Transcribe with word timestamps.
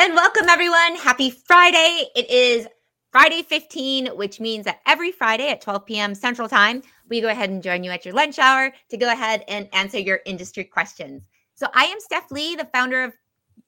and 0.00 0.14
welcome 0.14 0.48
everyone. 0.48 0.94
Happy 0.94 1.28
Friday. 1.28 2.04
It 2.14 2.30
is 2.30 2.68
Friday 3.10 3.42
15, 3.42 4.06
which 4.16 4.38
means 4.38 4.64
that 4.64 4.78
every 4.86 5.10
Friday 5.10 5.48
at 5.48 5.60
12 5.60 5.86
p.m. 5.86 6.14
Central 6.14 6.48
Time, 6.48 6.82
we 7.10 7.20
go 7.20 7.26
ahead 7.26 7.50
and 7.50 7.60
join 7.60 7.82
you 7.82 7.90
at 7.90 8.04
your 8.04 8.14
lunch 8.14 8.38
hour 8.38 8.72
to 8.90 8.96
go 8.96 9.10
ahead 9.10 9.42
and 9.48 9.68
answer 9.72 9.98
your 9.98 10.20
industry 10.24 10.62
questions. 10.62 11.22
So 11.54 11.66
I 11.74 11.86
am 11.86 11.98
Steph 11.98 12.30
Lee, 12.30 12.54
the 12.54 12.68
founder 12.72 13.02
of 13.02 13.12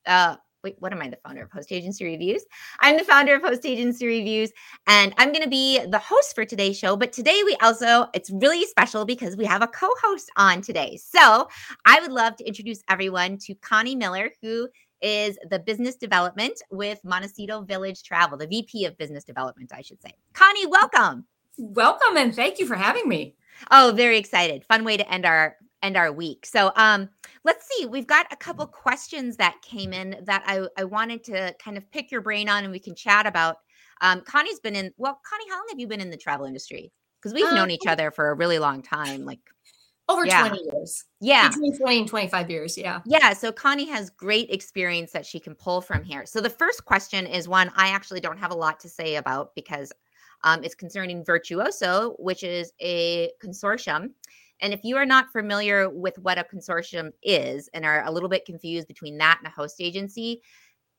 uh 0.06 0.36
wait, 0.62 0.76
what 0.78 0.92
am 0.92 1.02
I 1.02 1.08
the 1.08 1.18
founder 1.24 1.42
of 1.42 1.50
Host 1.50 1.72
Agency 1.72 2.04
Reviews? 2.04 2.44
I'm 2.78 2.96
the 2.96 3.04
founder 3.04 3.34
of 3.34 3.42
Host 3.42 3.66
Agency 3.66 4.06
Reviews 4.06 4.52
and 4.86 5.12
I'm 5.18 5.32
going 5.32 5.42
to 5.42 5.50
be 5.50 5.84
the 5.84 5.98
host 5.98 6.34
for 6.34 6.44
today's 6.44 6.78
show, 6.78 6.96
but 6.96 7.12
today 7.12 7.42
we 7.44 7.56
also 7.56 8.06
it's 8.14 8.30
really 8.30 8.66
special 8.66 9.04
because 9.04 9.36
we 9.36 9.46
have 9.46 9.62
a 9.62 9.66
co-host 9.66 10.30
on 10.36 10.60
today. 10.60 10.96
So, 11.02 11.48
I 11.86 11.98
would 12.00 12.12
love 12.12 12.36
to 12.36 12.44
introduce 12.44 12.82
everyone 12.88 13.38
to 13.46 13.54
Connie 13.56 13.96
Miller 13.96 14.30
who 14.42 14.68
is 15.02 15.38
the 15.48 15.58
business 15.58 15.96
development 15.96 16.60
with 16.70 17.00
Montecito 17.04 17.62
Village 17.62 18.02
Travel, 18.02 18.38
the 18.38 18.46
VP 18.46 18.84
of 18.84 18.96
business 18.98 19.24
development, 19.24 19.72
I 19.74 19.82
should 19.82 20.00
say. 20.02 20.12
Connie, 20.34 20.66
welcome. 20.66 21.26
Welcome 21.58 22.16
and 22.16 22.34
thank 22.34 22.58
you 22.58 22.66
for 22.66 22.76
having 22.76 23.08
me. 23.08 23.34
Oh, 23.70 23.92
very 23.94 24.18
excited. 24.18 24.64
Fun 24.64 24.84
way 24.84 24.96
to 24.96 25.12
end 25.12 25.26
our 25.26 25.56
end 25.82 25.96
our 25.96 26.12
week. 26.12 26.44
So 26.44 26.72
um 26.76 27.08
let's 27.44 27.66
see. 27.68 27.86
We've 27.86 28.06
got 28.06 28.26
a 28.30 28.36
couple 28.36 28.66
questions 28.66 29.36
that 29.36 29.56
came 29.62 29.92
in 29.92 30.16
that 30.24 30.42
I, 30.46 30.66
I 30.76 30.84
wanted 30.84 31.24
to 31.24 31.54
kind 31.62 31.76
of 31.76 31.90
pick 31.90 32.10
your 32.10 32.20
brain 32.20 32.48
on 32.48 32.64
and 32.64 32.72
we 32.72 32.78
can 32.78 32.94
chat 32.94 33.26
about. 33.26 33.56
Um, 34.02 34.22
Connie's 34.22 34.60
been 34.60 34.76
in 34.76 34.92
well, 34.96 35.20
Connie, 35.28 35.48
how 35.48 35.56
long 35.56 35.66
have 35.70 35.78
you 35.78 35.86
been 35.86 36.00
in 36.00 36.10
the 36.10 36.16
travel 36.16 36.46
industry? 36.46 36.92
Because 37.20 37.34
we've 37.34 37.44
um, 37.44 37.54
known 37.54 37.70
each 37.70 37.86
other 37.86 38.10
for 38.10 38.30
a 38.30 38.34
really 38.34 38.58
long 38.58 38.82
time. 38.82 39.24
Like 39.24 39.40
over 40.10 40.26
yeah. 40.26 40.48
20 40.48 40.64
years. 40.72 41.04
Yeah. 41.20 41.48
Between 41.48 41.76
20 41.76 41.98
and 42.00 42.08
25 42.08 42.50
years. 42.50 42.76
Yeah. 42.76 43.00
Yeah. 43.06 43.32
So 43.32 43.52
Connie 43.52 43.88
has 43.88 44.10
great 44.10 44.50
experience 44.50 45.12
that 45.12 45.24
she 45.24 45.40
can 45.40 45.54
pull 45.54 45.80
from 45.80 46.02
here. 46.02 46.26
So 46.26 46.40
the 46.40 46.50
first 46.50 46.84
question 46.84 47.26
is 47.26 47.48
one 47.48 47.70
I 47.76 47.88
actually 47.88 48.20
don't 48.20 48.38
have 48.38 48.50
a 48.50 48.56
lot 48.56 48.80
to 48.80 48.88
say 48.88 49.16
about 49.16 49.54
because 49.54 49.92
um, 50.42 50.64
it's 50.64 50.74
concerning 50.74 51.24
Virtuoso, 51.24 52.16
which 52.18 52.42
is 52.42 52.72
a 52.80 53.30
consortium. 53.42 54.10
And 54.62 54.74
if 54.74 54.80
you 54.84 54.96
are 54.96 55.06
not 55.06 55.32
familiar 55.32 55.88
with 55.88 56.18
what 56.18 56.38
a 56.38 56.44
consortium 56.44 57.12
is 57.22 57.68
and 57.72 57.84
are 57.84 58.04
a 58.04 58.10
little 58.10 58.28
bit 58.28 58.44
confused 58.44 58.88
between 58.88 59.16
that 59.18 59.38
and 59.38 59.46
a 59.46 59.50
host 59.50 59.80
agency, 59.80 60.42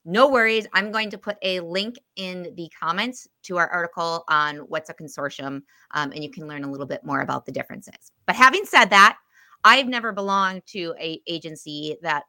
no 0.05 0.27
worries. 0.27 0.65
I'm 0.73 0.91
going 0.91 1.09
to 1.11 1.17
put 1.17 1.37
a 1.41 1.59
link 1.59 1.97
in 2.15 2.53
the 2.55 2.69
comments 2.77 3.27
to 3.43 3.57
our 3.57 3.69
article 3.69 4.23
on 4.27 4.57
what's 4.57 4.89
a 4.89 4.93
consortium, 4.93 5.61
um, 5.91 6.11
and 6.11 6.23
you 6.23 6.31
can 6.31 6.47
learn 6.47 6.63
a 6.63 6.71
little 6.71 6.87
bit 6.87 7.03
more 7.03 7.21
about 7.21 7.45
the 7.45 7.51
differences. 7.51 8.11
But 8.25 8.35
having 8.35 8.65
said 8.65 8.85
that, 8.85 9.17
I've 9.63 9.87
never 9.87 10.11
belonged 10.11 10.63
to 10.67 10.95
a 10.99 11.21
agency 11.27 11.97
that 12.01 12.23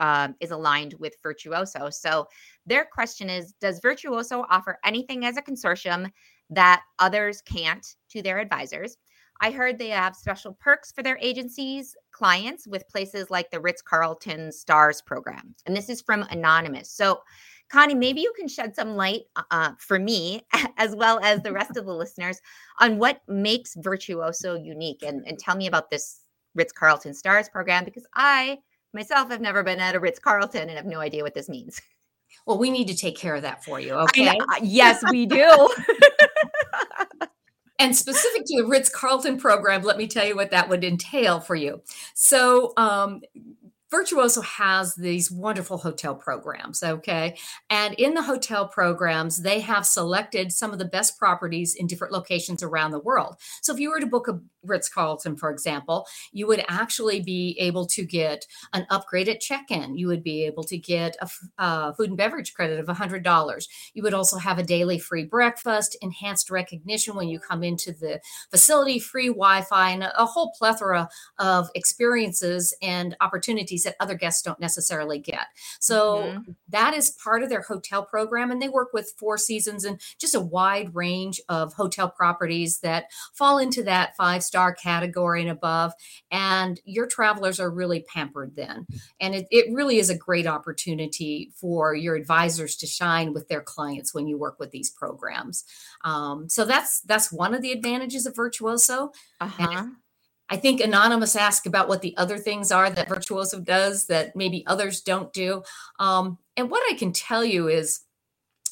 um, 0.00 0.36
is 0.40 0.52
aligned 0.52 0.94
with 0.98 1.14
Virtuoso. 1.22 1.90
So 1.90 2.26
their 2.66 2.84
question 2.84 3.28
is: 3.28 3.52
Does 3.60 3.80
Virtuoso 3.80 4.46
offer 4.48 4.78
anything 4.84 5.24
as 5.24 5.36
a 5.36 5.42
consortium 5.42 6.10
that 6.50 6.82
others 6.98 7.42
can't 7.42 7.86
to 8.10 8.22
their 8.22 8.38
advisors? 8.38 8.96
I 9.40 9.50
heard 9.50 9.78
they 9.78 9.90
have 9.90 10.16
special 10.16 10.52
perks 10.52 10.90
for 10.90 11.02
their 11.02 11.18
agencies 11.20 11.96
clients 12.10 12.66
with 12.66 12.88
places 12.88 13.30
like 13.30 13.50
the 13.50 13.60
Ritz 13.60 13.82
Carlton 13.82 14.50
Stars 14.50 15.00
program. 15.00 15.54
And 15.66 15.76
this 15.76 15.88
is 15.88 16.00
from 16.02 16.22
Anonymous. 16.24 16.90
So, 16.90 17.20
Connie, 17.70 17.94
maybe 17.94 18.20
you 18.20 18.32
can 18.36 18.48
shed 18.48 18.74
some 18.74 18.96
light 18.96 19.22
uh, 19.36 19.42
uh 19.50 19.72
for 19.78 19.98
me, 19.98 20.42
as 20.76 20.96
well 20.96 21.20
as 21.22 21.42
the 21.42 21.52
rest 21.52 21.76
of 21.76 21.86
the 21.86 21.94
listeners, 21.94 22.40
on 22.80 22.98
what 22.98 23.20
makes 23.28 23.74
Virtuoso 23.76 24.54
unique 24.56 25.02
and, 25.02 25.26
and 25.26 25.38
tell 25.38 25.56
me 25.56 25.66
about 25.66 25.90
this 25.90 26.24
Ritz 26.54 26.72
Carlton 26.72 27.14
Stars 27.14 27.48
program 27.48 27.84
because 27.84 28.06
I 28.14 28.58
myself 28.92 29.30
have 29.30 29.40
never 29.40 29.62
been 29.62 29.80
at 29.80 29.94
a 29.94 30.00
Ritz 30.00 30.18
Carlton 30.18 30.62
and 30.62 30.72
have 30.72 30.86
no 30.86 31.00
idea 31.00 31.22
what 31.22 31.34
this 31.34 31.48
means. 31.48 31.80
Well, 32.46 32.58
we 32.58 32.70
need 32.70 32.88
to 32.88 32.96
take 32.96 33.16
care 33.16 33.34
of 33.34 33.42
that 33.42 33.64
for 33.64 33.78
you. 33.78 33.92
Okay. 33.92 34.38
yes, 34.62 35.02
we 35.10 35.26
do. 35.26 35.68
And 37.78 37.96
specific 37.96 38.42
to 38.46 38.62
the 38.62 38.66
Ritz 38.66 38.88
Carlton 38.88 39.38
program, 39.38 39.82
let 39.82 39.96
me 39.96 40.08
tell 40.08 40.26
you 40.26 40.34
what 40.34 40.50
that 40.50 40.68
would 40.68 40.82
entail 40.82 41.38
for 41.38 41.54
you. 41.54 41.82
So, 42.14 42.72
um, 42.76 43.20
Virtuoso 43.90 44.42
has 44.42 44.94
these 44.96 45.30
wonderful 45.30 45.78
hotel 45.78 46.14
programs, 46.14 46.82
okay? 46.82 47.36
And 47.70 47.94
in 47.94 48.14
the 48.14 48.22
hotel 48.22 48.68
programs, 48.68 49.42
they 49.42 49.60
have 49.60 49.86
selected 49.86 50.52
some 50.52 50.72
of 50.72 50.78
the 50.78 50.84
best 50.84 51.18
properties 51.18 51.74
in 51.74 51.86
different 51.86 52.12
locations 52.12 52.62
around 52.62 52.90
the 52.90 52.98
world. 52.98 53.36
So 53.62 53.72
if 53.72 53.80
you 53.80 53.90
were 53.90 54.00
to 54.00 54.06
book 54.06 54.28
a 54.28 54.40
Ritz 54.62 54.88
Carlton, 54.88 55.36
for 55.36 55.50
example, 55.50 56.06
you 56.32 56.46
would 56.46 56.64
actually 56.68 57.20
be 57.20 57.56
able 57.58 57.86
to 57.86 58.04
get 58.04 58.46
an 58.74 58.86
upgrade 58.90 59.28
at 59.28 59.40
check 59.40 59.70
in. 59.70 59.96
You 59.96 60.08
would 60.08 60.22
be 60.22 60.44
able 60.44 60.64
to 60.64 60.76
get 60.76 61.16
a, 61.58 61.94
food 61.94 62.10
and 62.10 62.18
beverage 62.18 62.54
credit 62.54 62.78
of 62.78 62.86
$100. 62.86 63.68
You 63.94 64.02
would 64.02 64.14
also 64.14 64.36
have 64.36 64.58
a 64.58 64.62
daily 64.62 64.98
free 64.98 65.24
breakfast, 65.24 65.96
enhanced 66.02 66.50
recognition 66.50 67.14
when 67.14 67.28
you 67.28 67.38
come 67.38 67.62
into 67.62 67.92
the 67.92 68.20
facility, 68.50 68.98
free 68.98 69.28
Wi 69.28 69.62
Fi, 69.62 69.90
and 69.90 70.02
a 70.02 70.26
whole 70.26 70.52
plethora 70.58 71.08
of 71.38 71.70
experiences 71.74 72.76
and 72.82 73.16
opportunities 73.20 73.77
that 73.84 73.96
other 74.00 74.14
guests 74.14 74.42
don't 74.42 74.60
necessarily 74.60 75.18
get. 75.18 75.46
So 75.80 76.18
mm-hmm. 76.18 76.52
that 76.68 76.94
is 76.94 77.10
part 77.10 77.42
of 77.42 77.48
their 77.48 77.62
hotel 77.62 78.04
program. 78.04 78.50
And 78.50 78.60
they 78.60 78.68
work 78.68 78.92
with 78.92 79.14
Four 79.18 79.38
Seasons 79.38 79.84
and 79.84 80.00
just 80.18 80.34
a 80.34 80.40
wide 80.40 80.94
range 80.94 81.40
of 81.48 81.72
hotel 81.74 82.08
properties 82.08 82.80
that 82.80 83.06
fall 83.34 83.58
into 83.58 83.82
that 83.84 84.16
five 84.16 84.42
star 84.42 84.74
category 84.74 85.42
and 85.42 85.50
above. 85.50 85.92
And 86.30 86.80
your 86.84 87.06
travelers 87.06 87.60
are 87.60 87.70
really 87.70 88.04
pampered 88.12 88.56
then. 88.56 88.86
And 89.20 89.34
it, 89.34 89.46
it 89.50 89.72
really 89.72 89.98
is 89.98 90.10
a 90.10 90.16
great 90.16 90.46
opportunity 90.46 91.52
for 91.54 91.94
your 91.94 92.14
advisors 92.14 92.76
to 92.76 92.86
shine 92.86 93.32
with 93.32 93.48
their 93.48 93.62
clients 93.62 94.14
when 94.14 94.26
you 94.26 94.38
work 94.38 94.58
with 94.58 94.70
these 94.70 94.90
programs. 94.90 95.64
Um, 96.04 96.48
so 96.48 96.64
that's 96.64 97.00
that's 97.00 97.32
one 97.32 97.54
of 97.54 97.62
the 97.62 97.72
advantages 97.72 98.26
of 98.26 98.36
Virtuoso. 98.36 99.12
Uh-huh. 99.40 99.86
I 100.50 100.56
think 100.56 100.80
Anonymous 100.80 101.36
asked 101.36 101.66
about 101.66 101.88
what 101.88 102.00
the 102.00 102.16
other 102.16 102.38
things 102.38 102.72
are 102.72 102.88
that 102.88 103.08
Virtuoso 103.08 103.60
does 103.60 104.06
that 104.06 104.34
maybe 104.34 104.66
others 104.66 105.02
don't 105.02 105.32
do. 105.32 105.62
Um, 105.98 106.38
and 106.56 106.70
what 106.70 106.82
I 106.90 106.96
can 106.96 107.12
tell 107.12 107.44
you 107.44 107.68
is, 107.68 108.00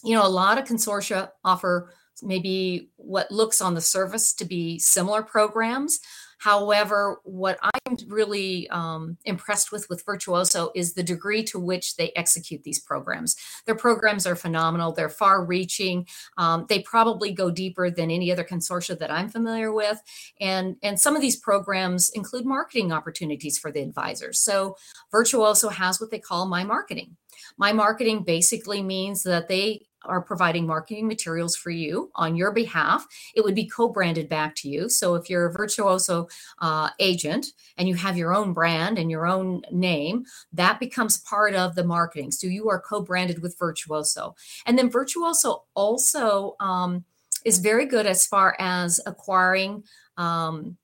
you 0.03 0.15
know, 0.15 0.27
a 0.27 0.29
lot 0.29 0.59
of 0.59 0.65
consortia 0.65 1.31
offer 1.45 1.93
maybe 2.23 2.91
what 2.97 3.31
looks 3.31 3.61
on 3.61 3.75
the 3.75 3.81
surface 3.81 4.33
to 4.35 4.45
be 4.45 4.79
similar 4.79 5.23
programs. 5.23 6.01
However, 6.39 7.21
what 7.25 7.59
I'm 7.63 7.97
really 8.09 8.69
um, 8.71 9.17
impressed 9.25 9.73
with 9.73 9.89
with 9.89 10.05
Virtuoso 10.05 10.71
is 10.75 10.95
the 10.95 11.03
degree 11.03 11.43
to 11.45 11.59
which 11.59 11.97
they 11.97 12.13
execute 12.15 12.63
these 12.63 12.79
programs. 12.79 13.37
Their 13.65 13.75
programs 13.75 14.27
are 14.27 14.37
phenomenal. 14.37 14.93
They're 14.93 15.09
far 15.09 15.45
reaching. 15.45 16.07
Um, 16.37 16.67
they 16.69 16.81
probably 16.81 17.33
go 17.33 17.51
deeper 17.51 17.91
than 17.91 18.11
any 18.11 18.31
other 18.31 18.45
consortia 18.45 18.99
that 18.99 19.11
I'm 19.11 19.29
familiar 19.29 19.73
with. 19.73 20.03
And, 20.41 20.77
and 20.83 21.01
some 21.01 21.17
of 21.17 21.23
these 21.23 21.37
programs 21.37 22.11
include 22.11 22.45
marketing 22.45 22.93
opportunities 22.93 23.59
for 23.59 23.73
the 23.73 23.81
advisors. 23.81 24.41
So 24.41 24.77
Virtuoso 25.11 25.69
has 25.69 26.01
what 26.01 26.11
they 26.11 26.19
call 26.19 26.47
My 26.47 26.65
Marketing. 26.65 27.17
My 27.59 27.73
Marketing 27.73 28.23
basically 28.23 28.83
means 28.83 29.23
that 29.23 29.49
they 29.49 29.86
are 30.09 30.21
providing 30.21 30.67
marketing 30.67 31.07
materials 31.07 31.57
for 31.57 31.71
you 31.71 32.11
on 32.15 32.37
your 32.37 32.53
behalf. 32.53 33.07
It 33.35 33.45
would 33.45 33.55
be 33.55 33.67
co 33.67 33.89
branded 33.89 34.29
back 34.29 34.55
to 34.57 34.69
you. 34.69 34.89
So 34.89 35.15
if 35.15 35.29
you're 35.29 35.47
a 35.47 35.53
Virtuoso 35.53 36.29
uh, 36.61 36.91
agent 36.99 37.53
and 37.77 37.89
you 37.89 37.95
have 37.95 38.17
your 38.17 38.35
own 38.35 38.53
brand 38.53 38.99
and 38.99 39.11
your 39.11 39.27
own 39.27 39.63
name, 39.71 40.25
that 40.53 40.81
becomes 40.81 41.19
part 41.19 41.55
of 41.55 41.75
the 41.75 41.85
marketing. 41.85 42.31
So 42.31 42.47
you 42.47 42.69
are 42.69 42.81
co 42.81 43.01
branded 43.03 43.43
with 43.43 43.59
Virtuoso. 43.59 44.35
And 44.67 44.79
then 44.79 44.91
Virtuoso 44.91 45.65
also 45.75 46.57
um, 46.61 47.05
is 47.45 47.59
very 47.59 47.87
good 47.87 48.07
as 48.07 48.27
far 48.27 48.57
as 48.59 49.01
acquiring. 49.07 49.85
Um, 50.17 50.77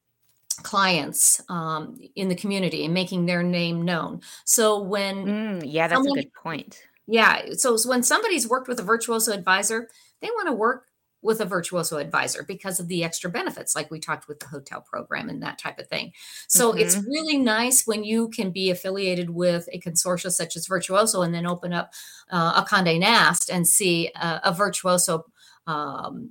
clients 0.62 1.40
um, 1.48 1.98
in 2.14 2.28
the 2.28 2.34
community 2.34 2.84
and 2.84 2.92
making 2.92 3.24
their 3.24 3.42
name 3.42 3.82
known. 3.82 4.20
So 4.44 4.80
when 4.82 5.24
mm, 5.24 5.62
yeah, 5.64 5.88
that's 5.88 5.98
someone, 5.98 6.18
a 6.18 6.22
good 6.22 6.34
point 6.34 6.82
yeah. 7.06 7.52
So 7.52 7.76
when 7.86 8.02
somebody's 8.02 8.48
worked 8.48 8.68
with 8.68 8.80
a 8.80 8.84
virtuoso 8.84 9.32
advisor, 9.32 9.88
they 10.20 10.28
want 10.28 10.48
to 10.48 10.52
work 10.52 10.86
with 11.22 11.40
a 11.40 11.44
virtuoso 11.44 11.98
advisor 11.98 12.42
because 12.42 12.80
of 12.80 12.88
the 12.88 13.04
extra 13.04 13.30
benefits, 13.30 13.76
like 13.76 13.90
we 13.90 14.00
talked 14.00 14.26
with 14.26 14.40
the 14.40 14.46
hotel 14.46 14.80
program 14.80 15.28
and 15.28 15.42
that 15.42 15.58
type 15.58 15.78
of 15.78 15.86
thing. 15.86 16.12
So 16.48 16.70
mm-hmm. 16.70 16.80
it's 16.80 16.96
really 16.96 17.38
nice 17.38 17.86
when 17.86 18.02
you 18.02 18.28
can 18.28 18.50
be 18.50 18.70
affiliated 18.70 19.30
with 19.30 19.68
a 19.72 19.80
consortia 19.80 20.32
such 20.32 20.56
as 20.56 20.66
Virtuoso 20.66 21.22
and 21.22 21.32
then 21.32 21.46
open 21.46 21.72
up 21.72 21.92
uh, 22.30 22.54
a 22.56 22.66
Conde 22.68 22.98
Nast 22.98 23.50
and 23.50 23.66
see 23.66 24.10
a, 24.16 24.40
a 24.44 24.52
virtuoso 24.52 25.24
um, 25.68 26.30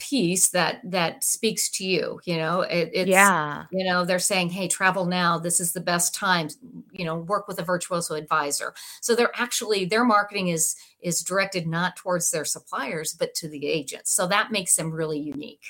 piece 0.00 0.48
that 0.48 0.80
that 0.84 1.22
speaks 1.22 1.68
to 1.70 1.84
you 1.84 2.20
you 2.24 2.36
know? 2.36 2.62
It, 2.62 2.90
it's 2.92 3.08
yeah. 3.10 3.64
you 3.70 3.84
know 3.84 4.04
they're 4.04 4.18
saying 4.18 4.50
hey 4.50 4.68
travel 4.68 5.04
now. 5.04 5.38
This 5.38 5.60
is 5.60 5.72
the 5.72 5.80
best 5.80 6.14
time 6.14 6.48
you 6.92 7.04
know 7.04 7.16
work 7.16 7.46
with 7.46 7.58
a 7.58 7.64
virtuoso 7.64 8.14
advisor. 8.14 8.74
So 9.00 9.14
they're 9.14 9.32
actually 9.34 9.84
their 9.84 10.04
marketing 10.04 10.48
is 10.48 10.76
is 11.00 11.22
directed 11.22 11.66
not 11.66 11.96
towards 11.96 12.30
their 12.30 12.44
suppliers 12.44 13.12
but 13.12 13.34
to 13.34 13.48
the 13.48 13.66
agents. 13.66 14.12
So 14.12 14.26
that 14.26 14.50
makes 14.50 14.74
them 14.76 14.90
really 14.90 15.20
unique. 15.20 15.64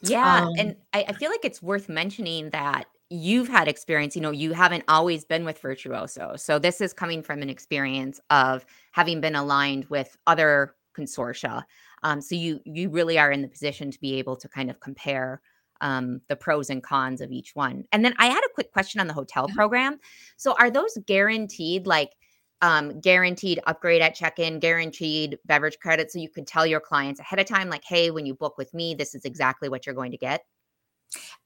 Yeah 0.00 0.46
um, 0.46 0.52
and 0.58 0.76
I, 0.92 1.04
I 1.08 1.12
feel 1.12 1.30
like 1.30 1.44
it's 1.44 1.62
worth 1.62 1.88
mentioning 1.88 2.50
that 2.50 2.86
you've 3.08 3.48
had 3.48 3.68
experience, 3.68 4.16
you 4.16 4.22
know, 4.22 4.32
you 4.32 4.52
haven't 4.52 4.84
always 4.88 5.24
been 5.24 5.44
with 5.44 5.60
Virtuoso. 5.60 6.34
So 6.36 6.58
this 6.58 6.80
is 6.80 6.92
coming 6.92 7.22
from 7.22 7.40
an 7.40 7.48
experience 7.48 8.20
of 8.30 8.66
having 8.90 9.20
been 9.20 9.36
aligned 9.36 9.84
with 9.86 10.16
other 10.26 10.74
consortia. 10.96 11.62
Um, 12.02 12.20
so 12.20 12.34
you 12.34 12.60
you 12.64 12.90
really 12.90 13.18
are 13.18 13.32
in 13.32 13.42
the 13.42 13.48
position 13.48 13.90
to 13.90 14.00
be 14.00 14.14
able 14.14 14.36
to 14.36 14.48
kind 14.48 14.70
of 14.70 14.80
compare 14.80 15.40
um, 15.80 16.20
the 16.28 16.36
pros 16.36 16.70
and 16.70 16.82
cons 16.82 17.20
of 17.20 17.30
each 17.30 17.54
one. 17.54 17.84
And 17.92 18.04
then 18.04 18.14
I 18.18 18.26
had 18.26 18.40
a 18.44 18.54
quick 18.54 18.72
question 18.72 19.00
on 19.00 19.06
the 19.06 19.12
hotel 19.12 19.48
program. 19.54 19.98
So 20.36 20.54
are 20.58 20.70
those 20.70 20.96
guaranteed 21.06 21.86
like 21.86 22.12
um, 22.62 23.00
guaranteed 23.00 23.60
upgrade 23.66 24.00
at 24.00 24.14
check-in, 24.14 24.60
guaranteed 24.60 25.38
beverage 25.44 25.78
credit 25.78 26.10
so 26.10 26.18
you 26.18 26.30
could 26.30 26.46
tell 26.46 26.66
your 26.66 26.80
clients 26.80 27.20
ahead 27.20 27.38
of 27.38 27.46
time 27.46 27.68
like 27.68 27.84
hey, 27.84 28.10
when 28.10 28.26
you 28.26 28.34
book 28.34 28.56
with 28.56 28.72
me, 28.72 28.94
this 28.94 29.14
is 29.14 29.24
exactly 29.24 29.68
what 29.68 29.86
you're 29.86 29.94
going 29.94 30.12
to 30.12 30.18
get? 30.18 30.44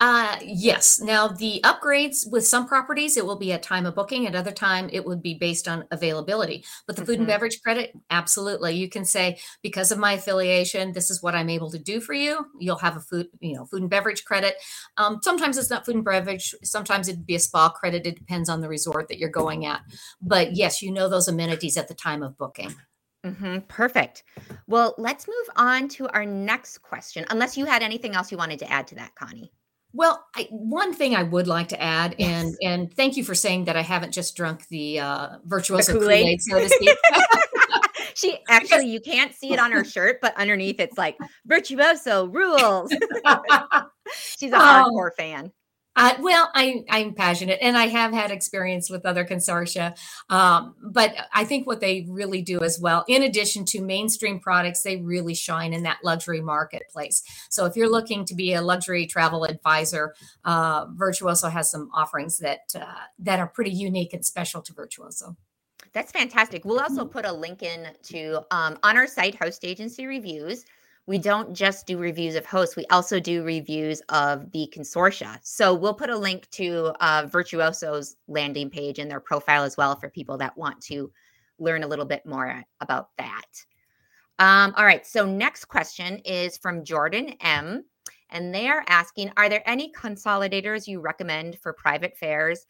Uh, 0.01 0.39
yes. 0.43 0.99
Now, 0.99 1.29
the 1.29 1.61
upgrades 1.63 2.31
with 2.31 2.47
some 2.47 2.67
properties, 2.67 3.19
it 3.19 3.27
will 3.27 3.37
be 3.37 3.53
at 3.53 3.63
time 3.63 3.85
of 3.85 3.95
booking. 3.95 4.27
At 4.27 4.35
other 4.35 4.51
time, 4.51 4.89
it 4.91 5.05
would 5.05 5.23
be 5.23 5.35
based 5.35 5.69
on 5.69 5.85
availability. 5.91 6.65
But 6.87 6.97
the 6.97 7.05
food 7.05 7.19
and 7.19 7.27
Mhm. 7.27 7.33
beverage 7.33 7.61
credit, 7.61 7.93
absolutely. 8.09 8.75
You 8.77 8.89
can 8.89 9.05
say, 9.05 9.39
because 9.63 9.93
of 9.93 9.99
my 9.99 10.15
affiliation, 10.15 10.93
this 10.93 11.11
is 11.11 11.23
what 11.23 11.35
I'm 11.35 11.51
able 11.51 11.71
to 11.71 11.79
do 11.79 12.01
for 12.01 12.15
you. 12.15 12.47
You'll 12.59 12.79
have 12.79 12.97
a 12.97 13.01
food, 13.01 13.29
you 13.41 13.55
know, 13.55 13.67
food 13.67 13.83
and 13.83 13.91
beverage 13.91 14.25
credit. 14.25 14.57
Um, 14.97 15.21
sometimes 15.23 15.59
it's 15.59 15.69
not 15.69 15.85
food 15.85 15.97
and 15.97 16.05
beverage. 16.05 16.55
Sometimes 16.65 17.07
it'd 17.09 17.27
be 17.27 17.35
a 17.35 17.39
spa 17.39 17.69
credit. 17.69 18.07
It 18.07 18.17
depends 18.17 18.49
on 18.49 18.63
the 18.63 18.69
resort 18.69 19.09
that 19.09 19.19
you're 19.19 19.29
going 19.29 19.67
at. 19.67 19.83
But 20.23 20.57
yes, 20.57 20.81
you 20.81 20.93
know 20.93 21.11
those 21.11 21.29
amenities 21.29 21.77
at 21.77 21.89
the 21.89 21.95
time 21.95 22.23
of 22.23 22.39
booking. 22.39 22.75
Mhm, 23.23 23.69
perfect. 23.69 24.25
Well, 24.67 24.95
let's 24.97 25.29
move 25.29 25.51
on 25.57 25.89
to 25.91 26.09
our 26.09 26.25
next 26.25 26.79
question, 26.79 27.27
unless 27.29 27.59
you 27.59 27.67
had 27.67 27.83
anything 27.83 28.15
else 28.15 28.33
you 28.33 28.39
wanted 28.39 28.61
to 28.61 28.71
add 28.73 28.87
to 28.87 28.95
that, 28.95 29.15
Connie. 29.15 29.53
Well, 29.93 30.25
I, 30.37 30.47
one 30.51 30.93
thing 30.95 31.17
I 31.17 31.23
would 31.25 31.47
like 31.49 31.69
to 31.69 31.83
add, 31.83 32.15
and 32.19 32.49
Yes. 32.51 32.57
and 32.63 32.95
thank 32.95 33.17
you 33.17 33.25
for 33.25 33.35
saying 33.35 33.65
that 33.65 33.77
I 33.77 33.83
haven't 33.83 34.13
just 34.13 34.37
drunk 34.37 34.67
the 34.69 35.01
uh, 35.01 35.29
virtuoso 35.45 35.93
Kool-Aid? 35.99 36.23
Kool-Aid, 36.23 36.43
so 36.43 36.59
to 36.61 36.69
speak. 36.69 36.97
She 38.15 38.39
actually, 38.49 38.87
you 38.89 39.01
can't 39.01 39.33
see 39.35 39.53
it 39.53 39.59
on 39.59 39.73
her 39.73 39.83
shirt, 39.85 40.19
but 40.21 40.37
underneath 40.37 40.79
it's 40.81 40.99
like 40.99 41.17
virtuoso 41.47 42.27
rules. 42.27 42.93
She's 44.39 44.53
a 44.53 44.57
Oh. 44.57 44.91
hardcore 44.93 45.15
fan. 45.17 45.53
Uh, 45.97 46.15
well, 46.21 46.51
I, 46.55 46.85
I'm 46.89 47.15
passionate 47.15 47.59
and 47.61 47.77
I 47.77 47.89
have 47.89 48.13
had 48.13 48.31
experience 48.31 48.89
with 48.89 49.05
other 49.05 49.25
consortia. 49.25 49.97
Um, 50.31 50.77
but 50.83 51.15
I 51.35 51.45
think 51.45 51.67
what 51.67 51.81
they 51.81 52.07
really 52.09 52.43
do 52.43 52.63
as 52.63 52.79
well, 52.81 53.05
in 53.09 53.23
addition 53.25 53.65
to 53.67 53.83
mainstream 53.83 54.39
products, 54.39 54.83
they 54.83 54.99
really 54.99 55.35
shine 55.35 55.73
in 55.73 55.83
that 55.83 55.99
luxury 56.05 56.41
marketplace. 56.41 57.23
So 57.51 57.67
if 57.67 57.77
you're 57.77 57.91
looking 57.91 58.25
to 58.27 58.35
be 58.35 58.55
a 58.55 58.63
luxury 58.63 59.07
travel 59.07 59.45
advisor, 59.45 60.15
uh, 60.45 60.87
Virtuoso 60.95 61.49
has 61.49 61.71
some 61.71 61.91
offerings 61.93 62.39
that 62.39 62.61
uh, 62.75 62.85
that 63.19 63.41
are 63.41 63.49
pretty 63.49 63.73
unique 63.73 64.15
and 64.15 64.25
special 64.25 64.63
to 64.63 64.73
Virtuoso. 64.73 65.37
That's 65.93 66.13
fantastic. 66.13 66.65
We'll 66.65 66.81
also 66.81 67.03
Mm-hmm. 67.03 67.13
put 67.13 67.27
a 67.27 67.33
link 67.33 67.63
in 67.63 67.89
to 68.05 68.43
um, 68.53 68.79
on 68.85 68.97
our 68.97 69.09
site, 69.09 69.35
Host 69.35 69.65
Agency 69.65 70.07
Reviews. 70.07 70.65
We 71.11 71.19
don't 71.19 71.55
just 71.55 71.89
do 71.89 71.99
reviews 71.99 72.37
of 72.37 72.47
hosts, 72.47 72.77
we 72.77 72.87
also 72.87 73.19
do 73.19 73.43
reviews 73.43 74.01
of 74.11 74.49
the 74.53 74.73
consortia. 74.73 75.41
So 75.43 75.75
we'll 75.75 75.93
put 75.93 76.09
a 76.09 76.17
link 76.17 76.49
to 76.51 76.95
uh, 77.01 77.27
Virtuoso's 77.27 78.15
landing 78.29 78.71
page 78.71 79.01
and 79.01 79.11
their 79.11 79.19
profile 79.19 79.65
as 79.65 79.77
well 79.77 79.97
for 79.97 80.09
people 80.09 80.39
that 80.39 80.57
want 80.57 80.81
to 80.83 81.11
learn 81.59 81.83
a 81.83 81.89
little 81.89 82.05
bit 82.05 82.25
more 82.25 82.63
about 82.81 83.09
that. 83.19 83.43
Um, 84.39 84.73
all 84.77 84.85
right. 84.85 85.05
So 85.05 85.27
next 85.27 85.65
question 85.65 86.19
is 86.19 86.57
from 86.57 86.85
Jordan 86.85 87.35
M. 87.41 87.87
And 88.31 88.55
they 88.55 88.69
are 88.69 88.85
asking 88.87 89.33
Are 89.37 89.49
there 89.49 89.69
any 89.69 89.91
consolidators 89.91 90.87
you 90.87 91.01
recommend 91.01 91.59
for 91.59 91.73
private 91.73 92.17
fares? 92.17 92.67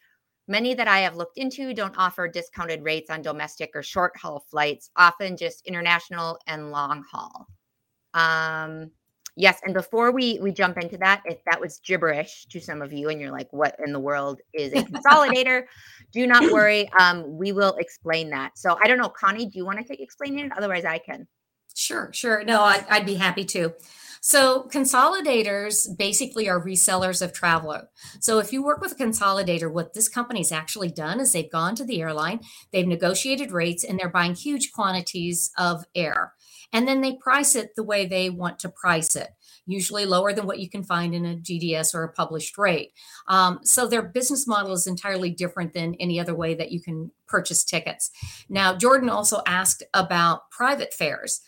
Many 0.47 0.73
that 0.73 0.87
I 0.87 1.01
have 1.01 1.15
looked 1.15 1.37
into 1.37 1.75
don't 1.75 1.95
offer 1.95 2.27
discounted 2.27 2.83
rates 2.83 3.11
on 3.11 3.21
domestic 3.21 3.69
or 3.75 3.83
short 3.83 4.17
haul 4.17 4.43
flights, 4.49 4.89
often 4.95 5.37
just 5.37 5.67
international 5.67 6.39
and 6.47 6.71
long 6.71 7.03
haul. 7.03 7.45
Um, 8.13 8.91
yes, 9.35 9.59
and 9.63 9.73
before 9.73 10.11
we 10.11 10.39
we 10.41 10.51
jump 10.51 10.77
into 10.77 10.97
that, 10.97 11.23
if 11.25 11.43
that 11.45 11.59
was 11.59 11.79
gibberish 11.85 12.45
to 12.51 12.59
some 12.59 12.81
of 12.81 12.93
you 12.93 13.09
and 13.09 13.19
you're 13.19 13.31
like, 13.31 13.51
what 13.51 13.75
in 13.85 13.93
the 13.93 13.99
world 13.99 14.39
is 14.53 14.73
a 14.73 14.83
consolidator? 14.83 15.63
do 16.11 16.27
not 16.27 16.51
worry. 16.51 16.89
Um, 16.99 17.37
we 17.37 17.51
will 17.51 17.75
explain 17.77 18.29
that. 18.31 18.57
So 18.57 18.77
I 18.81 18.87
don't 18.87 18.97
know, 18.97 19.09
Connie, 19.09 19.45
do 19.45 19.57
you 19.57 19.65
want 19.65 19.79
to 19.79 19.85
take 19.85 20.01
explaining 20.01 20.45
it? 20.45 20.51
Otherwise, 20.57 20.85
I 20.85 20.97
can. 20.97 21.27
Sure, 21.75 22.11
sure. 22.13 22.43
No, 22.43 22.61
I, 22.61 22.85
I'd 22.89 23.05
be 23.05 23.15
happy 23.15 23.45
to. 23.45 23.73
So, 24.23 24.67
consolidators 24.71 25.97
basically 25.97 26.47
are 26.47 26.63
resellers 26.63 27.23
of 27.23 27.33
traveler. 27.33 27.89
So, 28.19 28.37
if 28.37 28.53
you 28.53 28.63
work 28.63 28.79
with 28.79 28.91
a 28.91 28.95
consolidator, 29.03 29.71
what 29.71 29.95
this 29.95 30.07
company's 30.07 30.51
actually 30.51 30.91
done 30.91 31.19
is 31.19 31.31
they've 31.31 31.51
gone 31.51 31.73
to 31.75 31.83
the 31.83 32.01
airline, 32.01 32.41
they've 32.71 32.87
negotiated 32.87 33.51
rates, 33.51 33.83
and 33.83 33.99
they're 33.99 34.09
buying 34.09 34.35
huge 34.35 34.73
quantities 34.73 35.49
of 35.57 35.85
air. 35.95 36.33
And 36.73 36.87
then 36.87 37.01
they 37.01 37.15
price 37.15 37.55
it 37.55 37.75
the 37.75 37.83
way 37.83 38.05
they 38.05 38.29
want 38.29 38.59
to 38.59 38.69
price 38.69 39.15
it, 39.15 39.29
usually 39.65 40.05
lower 40.05 40.33
than 40.33 40.47
what 40.47 40.59
you 40.59 40.69
can 40.69 40.83
find 40.83 41.13
in 41.13 41.25
a 41.25 41.35
GDS 41.35 41.93
or 41.93 42.03
a 42.03 42.13
published 42.13 42.57
rate. 42.57 42.91
Um, 43.27 43.59
so, 43.63 43.87
their 43.87 44.01
business 44.01 44.47
model 44.47 44.73
is 44.73 44.87
entirely 44.87 45.29
different 45.29 45.73
than 45.73 45.95
any 45.95 46.19
other 46.19 46.35
way 46.35 46.53
that 46.55 46.71
you 46.71 46.81
can 46.81 47.11
purchase 47.27 47.63
tickets. 47.63 48.11
Now, 48.49 48.75
Jordan 48.75 49.09
also 49.09 49.41
asked 49.45 49.83
about 49.93 50.49
private 50.51 50.93
fares. 50.93 51.41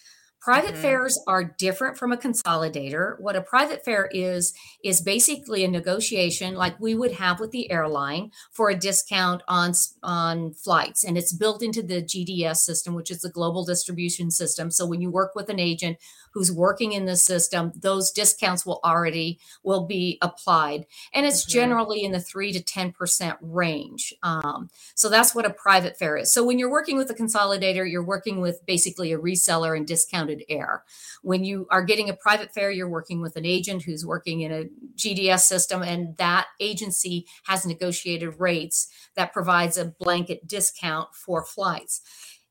Private 0.44 0.76
Mhm. 0.76 0.82
fares 0.82 1.20
are 1.26 1.56
different 1.58 1.98
from 1.98 2.12
a 2.12 2.18
consolidator. 2.18 3.18
What 3.22 3.38
a 3.38 3.42
private 3.42 3.86
fare 3.86 4.10
is, 4.12 4.54
is 4.84 5.00
basically 5.00 5.64
a 5.64 5.70
negotiation 5.70 6.56
like 6.56 6.78
we 6.82 6.96
would 6.96 7.14
have 7.14 7.40
with 7.40 7.52
the 7.52 7.72
airline 7.72 8.30
for 8.52 8.70
a 8.70 8.78
discount 8.78 9.42
on, 9.48 9.74
on 10.04 10.54
flights. 10.54 11.06
And 11.06 11.18
it's 11.18 11.32
built 11.32 11.64
into 11.64 11.82
the 11.82 12.02
GDS 12.02 12.66
system, 12.66 12.94
which 12.94 13.10
is 13.10 13.22
the 13.22 13.30
global 13.30 13.64
distribution 13.64 14.32
system. 14.32 14.70
So 14.70 14.86
when 14.86 15.00
you 15.00 15.10
work 15.10 15.34
with 15.34 15.48
an 15.48 15.62
agent 15.62 15.98
who's 16.34 16.52
working 16.52 16.92
in 16.94 17.06
the 17.06 17.16
system, 17.16 17.72
those 17.76 18.12
discounts 18.12 18.66
will 18.66 18.80
already 18.84 19.40
will 19.64 19.86
be 19.86 20.18
applied. 20.22 20.86
And 21.14 21.26
it's 21.26 21.46
Mhm. 21.46 21.50
generally 21.50 22.04
in 22.04 22.12
the 22.12 22.20
three 22.20 22.52
to 22.52 22.62
10% 22.62 23.38
range. 23.42 24.14
Um, 24.24 24.70
so 24.96 25.10
that's 25.10 25.36
what 25.36 25.46
a 25.46 25.54
private 25.54 25.98
fare 25.98 26.18
is. 26.18 26.34
So 26.34 26.44
when 26.44 26.60
you're 26.60 26.72
working 26.72 26.98
with 26.98 27.10
a 27.10 27.14
consolidator, 27.14 27.90
you're 27.90 28.04
working 28.04 28.42
with 28.42 28.66
basically 28.66 29.14
a 29.14 29.20
reseller 29.20 29.76
and 29.78 29.86
discounted 29.88 30.44
air. 30.50 30.84
When 31.22 31.44
you 31.44 31.68
are 31.70 31.84
getting 31.84 32.10
a 32.10 32.14
private 32.14 32.54
fare, 32.54 32.72
you're 32.72 32.90
working 32.90 33.22
with 33.22 33.36
an 33.36 33.46
agent 33.46 33.84
who's 33.84 34.06
working 34.06 34.42
in 34.42 34.52
a 34.52 34.66
GDS 34.96 35.48
system, 35.48 35.82
and 35.82 36.18
that 36.18 36.48
agency 36.60 37.28
has 37.46 37.66
negotiated 37.66 38.40
rates 38.40 38.88
that 39.16 39.34
provides 39.34 39.78
a 39.78 39.86
blanket 39.86 40.48
discount 40.48 41.14
for 41.14 41.44
flights. 41.46 42.02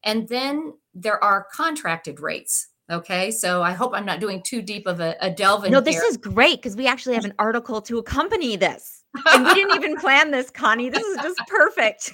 And 0.05 0.29
then 0.29 0.75
there 0.95 1.23
are 1.23 1.47
contracted 1.53 2.21
rates. 2.21 2.69
Okay, 2.93 3.31
so 3.31 3.63
I 3.63 3.73
hope 3.73 3.93
I'm 3.95 4.05
not 4.05 4.21
doing 4.21 4.43
too 4.43 4.61
deep 4.61 4.87
of 4.87 5.01
a, 5.01 5.17
a 5.21 5.31
delve 5.31 5.65
in 5.65 5.73
No, 5.73 5.81
this 5.81 5.97
here. 5.97 6.05
is 6.05 6.19
great 6.19 6.57
because 6.61 6.77
we 6.77 6.87
actually 6.87 7.15
have 7.15 7.25
an 7.25 7.33
article 7.39 7.81
to 7.83 7.99
accompany 7.99 8.57
this. 8.57 8.99
And 9.33 9.45
we 9.45 9.55
didn't 9.55 9.75
even 9.77 9.97
plan 9.97 10.31
this, 10.31 10.51
Connie. 10.51 10.89
This 10.89 11.03
is 11.03 11.17
just 11.23 11.39
perfect. 11.47 12.13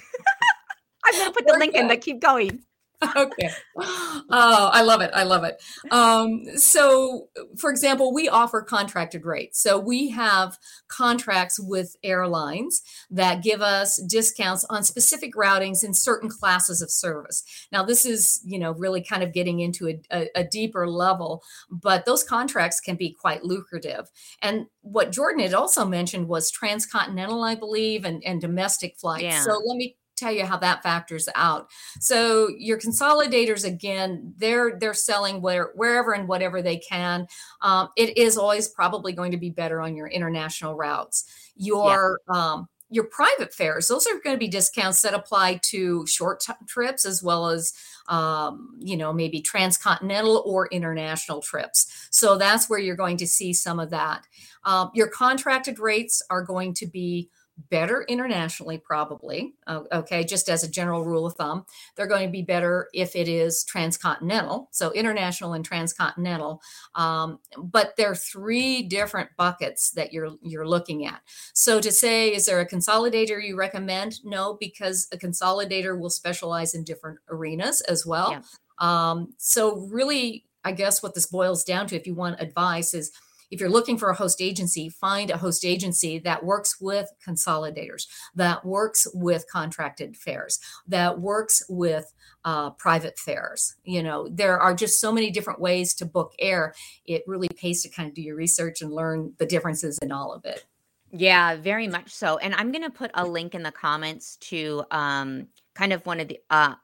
I'm 1.05 1.13
going 1.13 1.25
to 1.27 1.31
put 1.33 1.45
the 1.45 1.53
Very 1.53 1.59
link 1.59 1.75
in, 1.75 1.87
but 1.87 2.01
keep 2.01 2.19
going. 2.19 2.61
okay. 3.15 3.49
Oh, 3.77 4.69
I 4.73 4.81
love 4.81 5.01
it. 5.01 5.11
I 5.13 5.23
love 5.23 5.45
it. 5.45 5.61
Um, 5.89 6.43
so, 6.57 7.29
for 7.57 7.69
example, 7.69 8.13
we 8.13 8.27
offer 8.27 8.61
contracted 8.61 9.25
rates. 9.25 9.61
So 9.61 9.79
we 9.79 10.09
have 10.09 10.57
contracts 10.89 11.59
with 11.59 11.95
airlines 12.03 12.81
that 13.09 13.41
give 13.41 13.61
us 13.61 14.01
discounts 14.03 14.65
on 14.69 14.83
specific 14.83 15.33
routings 15.33 15.83
in 15.83 15.93
certain 15.93 16.29
classes 16.29 16.81
of 16.81 16.91
service. 16.91 17.43
Now, 17.71 17.83
this 17.83 18.05
is, 18.05 18.41
you 18.43 18.59
know, 18.59 18.73
really 18.73 19.01
kind 19.01 19.23
of 19.23 19.33
getting 19.33 19.61
into 19.61 19.87
a, 19.87 20.01
a, 20.11 20.27
a 20.35 20.43
deeper 20.43 20.87
level, 20.87 21.41
but 21.71 22.05
those 22.05 22.23
contracts 22.23 22.81
can 22.81 22.97
be 22.97 23.15
quite 23.17 23.45
lucrative. 23.45 24.09
And 24.41 24.65
what 24.81 25.13
Jordan 25.13 25.41
had 25.41 25.53
also 25.53 25.85
mentioned 25.85 26.27
was 26.27 26.51
transcontinental, 26.51 27.43
I 27.43 27.55
believe, 27.55 28.03
and, 28.03 28.21
and 28.25 28.41
domestic 28.41 28.97
flights. 28.99 29.23
Yeah. 29.23 29.43
So 29.43 29.61
let 29.65 29.77
me 29.77 29.95
tell 30.19 30.31
you 30.31 30.45
how 30.45 30.57
that 30.57 30.83
factors 30.83 31.29
out. 31.35 31.69
So 31.99 32.49
your 32.57 32.79
consolidators 32.79 33.65
again, 33.65 34.33
they're 34.37 34.77
they're 34.79 34.93
selling 34.93 35.41
where 35.41 35.71
wherever 35.75 36.13
and 36.13 36.27
whatever 36.27 36.61
they 36.61 36.77
can. 36.77 37.27
Um, 37.61 37.89
it 37.95 38.17
is 38.17 38.37
always 38.37 38.67
probably 38.67 39.13
going 39.13 39.31
to 39.31 39.37
be 39.37 39.49
better 39.49 39.81
on 39.81 39.95
your 39.95 40.07
international 40.07 40.75
routes. 40.75 41.25
Your 41.55 42.21
um, 42.27 42.67
your 42.91 43.03
private 43.03 43.53
fares, 43.53 43.87
those 43.87 44.07
are 44.07 44.19
going 44.23 44.35
to 44.35 44.39
be 44.39 44.47
discounts 44.47 45.01
that 45.03 45.13
apply 45.13 45.59
to 45.61 46.07
short 46.07 46.39
t- 46.41 46.53
trips 46.67 47.05
as 47.05 47.21
well 47.21 47.47
as 47.47 47.73
um, 48.07 48.75
you 48.79 48.97
know 48.97 49.13
maybe 49.13 49.41
transcontinental 49.41 50.41
or 50.45 50.67
international 50.67 51.41
trips. 51.41 52.07
So 52.09 52.37
that's 52.37 52.69
where 52.69 52.79
you're 52.79 52.95
going 52.95 53.17
to 53.17 53.27
see 53.27 53.53
some 53.53 53.79
of 53.79 53.91
that. 53.91 54.25
Um, 54.63 54.91
your 54.93 55.07
contracted 55.07 55.79
rates 55.79 56.21
are 56.29 56.41
going 56.41 56.73
to 56.75 56.87
be 56.87 57.29
better 57.69 58.03
internationally, 58.07 58.77
probably. 58.77 59.53
Okay, 59.67 60.23
just 60.23 60.49
as 60.49 60.63
a 60.63 60.69
general 60.69 61.03
rule 61.03 61.25
of 61.25 61.35
thumb, 61.35 61.65
they're 61.95 62.07
going 62.07 62.25
to 62.25 62.31
be 62.31 62.41
better 62.41 62.87
if 62.93 63.15
it 63.15 63.27
is 63.27 63.63
transcontinental. 63.63 64.69
So 64.71 64.91
international 64.93 65.53
and 65.53 65.65
transcontinental. 65.65 66.61
Um, 66.95 67.39
but 67.57 67.95
there 67.97 68.11
are 68.11 68.15
three 68.15 68.83
different 68.83 69.29
buckets 69.37 69.91
that 69.91 70.13
you're 70.13 70.35
you're 70.41 70.67
looking 70.67 71.05
at. 71.05 71.21
So 71.53 71.81
to 71.81 71.91
say, 71.91 72.33
is 72.33 72.45
there 72.45 72.59
a 72.59 72.67
consolidator 72.67 73.43
you 73.45 73.57
recommend? 73.57 74.23
No, 74.23 74.57
because 74.59 75.07
a 75.11 75.17
consolidator 75.17 75.99
will 75.99 76.09
specialize 76.09 76.73
in 76.73 76.83
different 76.83 77.19
arenas 77.29 77.81
as 77.81 78.05
well. 78.05 78.31
Yeah. 78.31 78.41
Um, 78.79 79.33
so 79.37 79.77
really, 79.91 80.45
I 80.63 80.71
guess 80.71 81.03
what 81.03 81.13
this 81.13 81.25
boils 81.25 81.63
down 81.63 81.87
to, 81.87 81.95
if 81.95 82.07
you 82.07 82.13
want 82.13 82.41
advice, 82.41 82.93
is 82.93 83.11
if 83.51 83.59
you're 83.59 83.69
looking 83.69 83.97
for 83.97 84.09
a 84.09 84.15
host 84.15 84.41
agency, 84.41 84.89
find 84.89 85.31
a 85.31 85.37
host 85.37 85.65
agency 85.65 86.19
that 86.19 86.43
works 86.43 86.79
with 86.79 87.11
consolidators, 87.25 88.07
that 88.35 88.65
works 88.65 89.07
with 89.13 89.45
contracted 89.51 90.15
fares, 90.15 90.59
that 90.87 91.19
works 91.19 91.63
with 91.69 92.13
uh, 92.45 92.71
private 92.71 93.17
fares. 93.17 93.75
You 93.83 94.03
know, 94.03 94.27
there 94.29 94.59
are 94.59 94.73
just 94.73 94.99
so 94.99 95.11
many 95.11 95.31
different 95.31 95.59
ways 95.59 95.93
to 95.95 96.05
book 96.05 96.33
air. 96.39 96.73
It 97.05 97.23
really 97.27 97.49
pays 97.49 97.83
to 97.83 97.89
kind 97.89 98.07
of 98.07 98.15
do 98.15 98.21
your 98.21 98.35
research 98.35 98.81
and 98.81 98.91
learn 98.91 99.33
the 99.37 99.45
differences 99.45 99.97
in 100.01 100.11
all 100.11 100.33
of 100.33 100.45
it. 100.45 100.65
Yeah, 101.11 101.55
very 101.55 101.87
much 101.87 102.11
so. 102.11 102.37
And 102.37 102.53
I'm 102.53 102.71
going 102.71 102.83
to 102.83 102.91
put 102.91 103.09
a 103.15 103.25
link 103.25 103.55
in 103.55 103.63
the 103.63 103.71
comments 103.71 104.37
to 104.37 104.83
um, 104.91 105.47
kind 105.79 105.93
of 105.93 106.05
one 106.05 106.19
of 106.19 106.27
the 106.27 106.37
uh, 106.49 106.75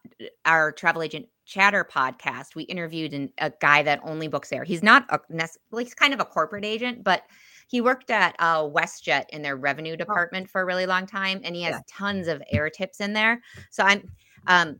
our 0.45 0.71
travel 0.71 1.03
agent 1.03 1.27
chatter 1.45 1.83
podcast 1.83 2.55
we 2.55 2.63
interviewed 2.63 3.13
an, 3.13 3.29
a 3.39 3.51
guy 3.59 3.83
that 3.83 3.99
only 4.03 4.29
books 4.29 4.49
there 4.49 4.63
he's 4.63 4.81
not 4.81 5.05
a 5.09 5.19
well, 5.69 5.83
he's 5.83 5.93
kind 5.93 6.13
of 6.13 6.21
a 6.21 6.25
corporate 6.25 6.63
agent 6.63 7.03
but 7.03 7.23
he 7.67 7.81
worked 7.81 8.09
at 8.09 8.35
uh, 8.39 8.61
westjet 8.61 9.25
in 9.31 9.41
their 9.41 9.57
revenue 9.57 9.93
oh. 9.93 9.97
department 9.97 10.49
for 10.49 10.61
a 10.61 10.65
really 10.65 10.85
long 10.85 11.05
time 11.05 11.41
and 11.43 11.57
he 11.57 11.61
has 11.63 11.73
yeah. 11.73 11.81
tons 11.89 12.29
of 12.29 12.41
air 12.51 12.69
tips 12.69 13.01
in 13.01 13.11
there 13.11 13.41
so 13.69 13.83
i'm 13.83 14.09
um, 14.47 14.79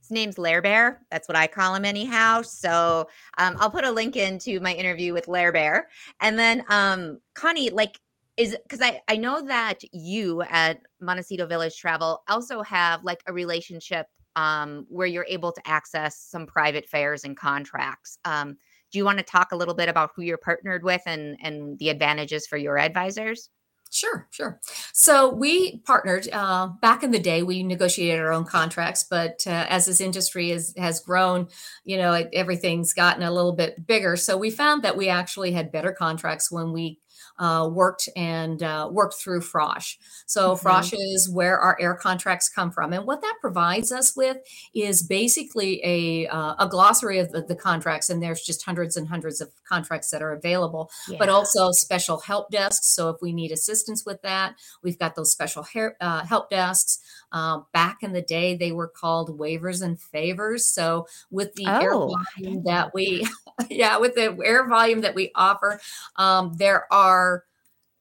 his 0.00 0.10
name's 0.10 0.36
Lair 0.36 0.60
Bear. 0.60 1.00
That's 1.10 1.28
what 1.28 1.36
I 1.36 1.46
call 1.46 1.74
him 1.74 1.86
anyhow. 1.86 2.42
So 2.42 3.08
um, 3.38 3.56
I'll 3.58 3.70
put 3.70 3.84
a 3.84 3.90
link 3.90 4.16
into 4.16 4.60
my 4.60 4.74
interview 4.74 5.14
with 5.14 5.28
Lair 5.28 5.50
Bear. 5.50 5.88
And 6.20 6.38
then 6.38 6.62
um, 6.68 7.20
Connie, 7.32 7.70
like 7.70 7.98
is 8.36 8.56
because 8.62 8.80
I, 8.80 9.00
I 9.08 9.16
know 9.16 9.42
that 9.46 9.80
you 9.92 10.42
at 10.42 10.80
Montecito 11.00 11.46
Village 11.46 11.76
Travel 11.78 12.22
also 12.28 12.62
have 12.62 13.04
like 13.04 13.22
a 13.26 13.32
relationship 13.32 14.06
um, 14.36 14.86
where 14.88 15.06
you're 15.06 15.26
able 15.28 15.52
to 15.52 15.62
access 15.64 16.18
some 16.18 16.46
private 16.46 16.88
fares 16.88 17.24
and 17.24 17.36
contracts. 17.36 18.18
Um, 18.24 18.56
do 18.90 18.98
you 18.98 19.04
want 19.04 19.18
to 19.18 19.24
talk 19.24 19.52
a 19.52 19.56
little 19.56 19.74
bit 19.74 19.88
about 19.88 20.10
who 20.14 20.22
you're 20.22 20.38
partnered 20.38 20.84
with 20.84 21.02
and 21.06 21.36
and 21.42 21.78
the 21.78 21.88
advantages 21.88 22.46
for 22.46 22.56
your 22.56 22.78
advisors? 22.78 23.50
Sure, 23.94 24.26
sure. 24.32 24.60
So 24.92 25.32
we 25.32 25.78
partnered 25.78 26.28
uh, 26.32 26.66
back 26.82 27.04
in 27.04 27.12
the 27.12 27.18
day. 27.20 27.44
We 27.44 27.62
negotiated 27.62 28.18
our 28.18 28.32
own 28.32 28.44
contracts, 28.44 29.04
but 29.04 29.44
uh, 29.46 29.66
as 29.68 29.86
this 29.86 30.00
industry 30.00 30.50
is, 30.50 30.74
has 30.76 30.98
grown, 30.98 31.46
you 31.84 31.96
know, 31.96 32.12
it, 32.12 32.28
everything's 32.32 32.92
gotten 32.92 33.22
a 33.22 33.30
little 33.30 33.52
bit 33.52 33.86
bigger. 33.86 34.16
So 34.16 34.36
we 34.36 34.50
found 34.50 34.82
that 34.82 34.96
we 34.96 35.08
actually 35.08 35.52
had 35.52 35.70
better 35.70 35.92
contracts 35.92 36.50
when 36.50 36.72
we 36.72 36.98
uh, 37.38 37.68
worked 37.72 38.08
and 38.16 38.62
uh, 38.62 38.88
worked 38.90 39.14
through 39.14 39.40
Frosch. 39.40 39.96
So 40.26 40.52
mm-hmm. 40.52 40.62
Frosch 40.62 40.92
is 40.92 41.28
where 41.30 41.58
our 41.58 41.76
air 41.80 41.94
contracts 41.94 42.48
come 42.48 42.70
from, 42.70 42.92
and 42.92 43.06
what 43.06 43.22
that 43.22 43.36
provides 43.40 43.92
us 43.92 44.16
with 44.16 44.38
is 44.74 45.02
basically 45.02 45.80
a 45.84 46.26
uh, 46.28 46.54
a 46.58 46.68
glossary 46.68 47.18
of 47.18 47.32
the, 47.32 47.42
the, 47.42 47.54
contracts, 47.54 48.10
and 48.10 48.22
there's 48.22 48.42
just 48.42 48.64
hundreds 48.64 48.96
and 48.96 49.08
hundreds 49.08 49.40
of 49.40 49.50
contracts 49.68 50.10
that 50.10 50.22
are 50.22 50.32
available, 50.32 50.90
yeah. 51.08 51.16
but 51.18 51.28
also 51.28 51.70
special 51.72 52.18
help 52.18 52.50
desks. 52.50 52.94
So 52.94 53.08
if 53.08 53.16
we 53.22 53.32
need 53.32 53.52
assistance 53.52 54.04
with 54.04 54.22
that, 54.22 54.54
we've 54.82 54.98
got 54.98 55.14
those 55.14 55.32
special 55.32 55.62
hair, 55.62 55.96
uh, 56.00 56.24
help 56.24 56.50
desks. 56.50 56.98
Uh, 57.32 57.62
back 57.72 57.98
in 58.02 58.12
the 58.12 58.22
day, 58.22 58.54
they 58.54 58.70
were 58.70 58.86
called 58.86 59.38
waivers 59.38 59.82
and 59.82 60.00
favors. 60.00 60.66
So 60.66 61.08
with 61.30 61.54
the 61.54 61.66
oh. 61.66 61.80
air 61.80 61.92
volume 61.92 62.62
that 62.64 62.94
we, 62.94 63.26
yeah, 63.70 63.98
with 63.98 64.14
the 64.14 64.38
air 64.44 64.68
volume 64.68 65.00
that 65.00 65.16
we 65.16 65.32
offer, 65.34 65.80
um, 66.16 66.54
there 66.58 66.86
are 66.92 67.23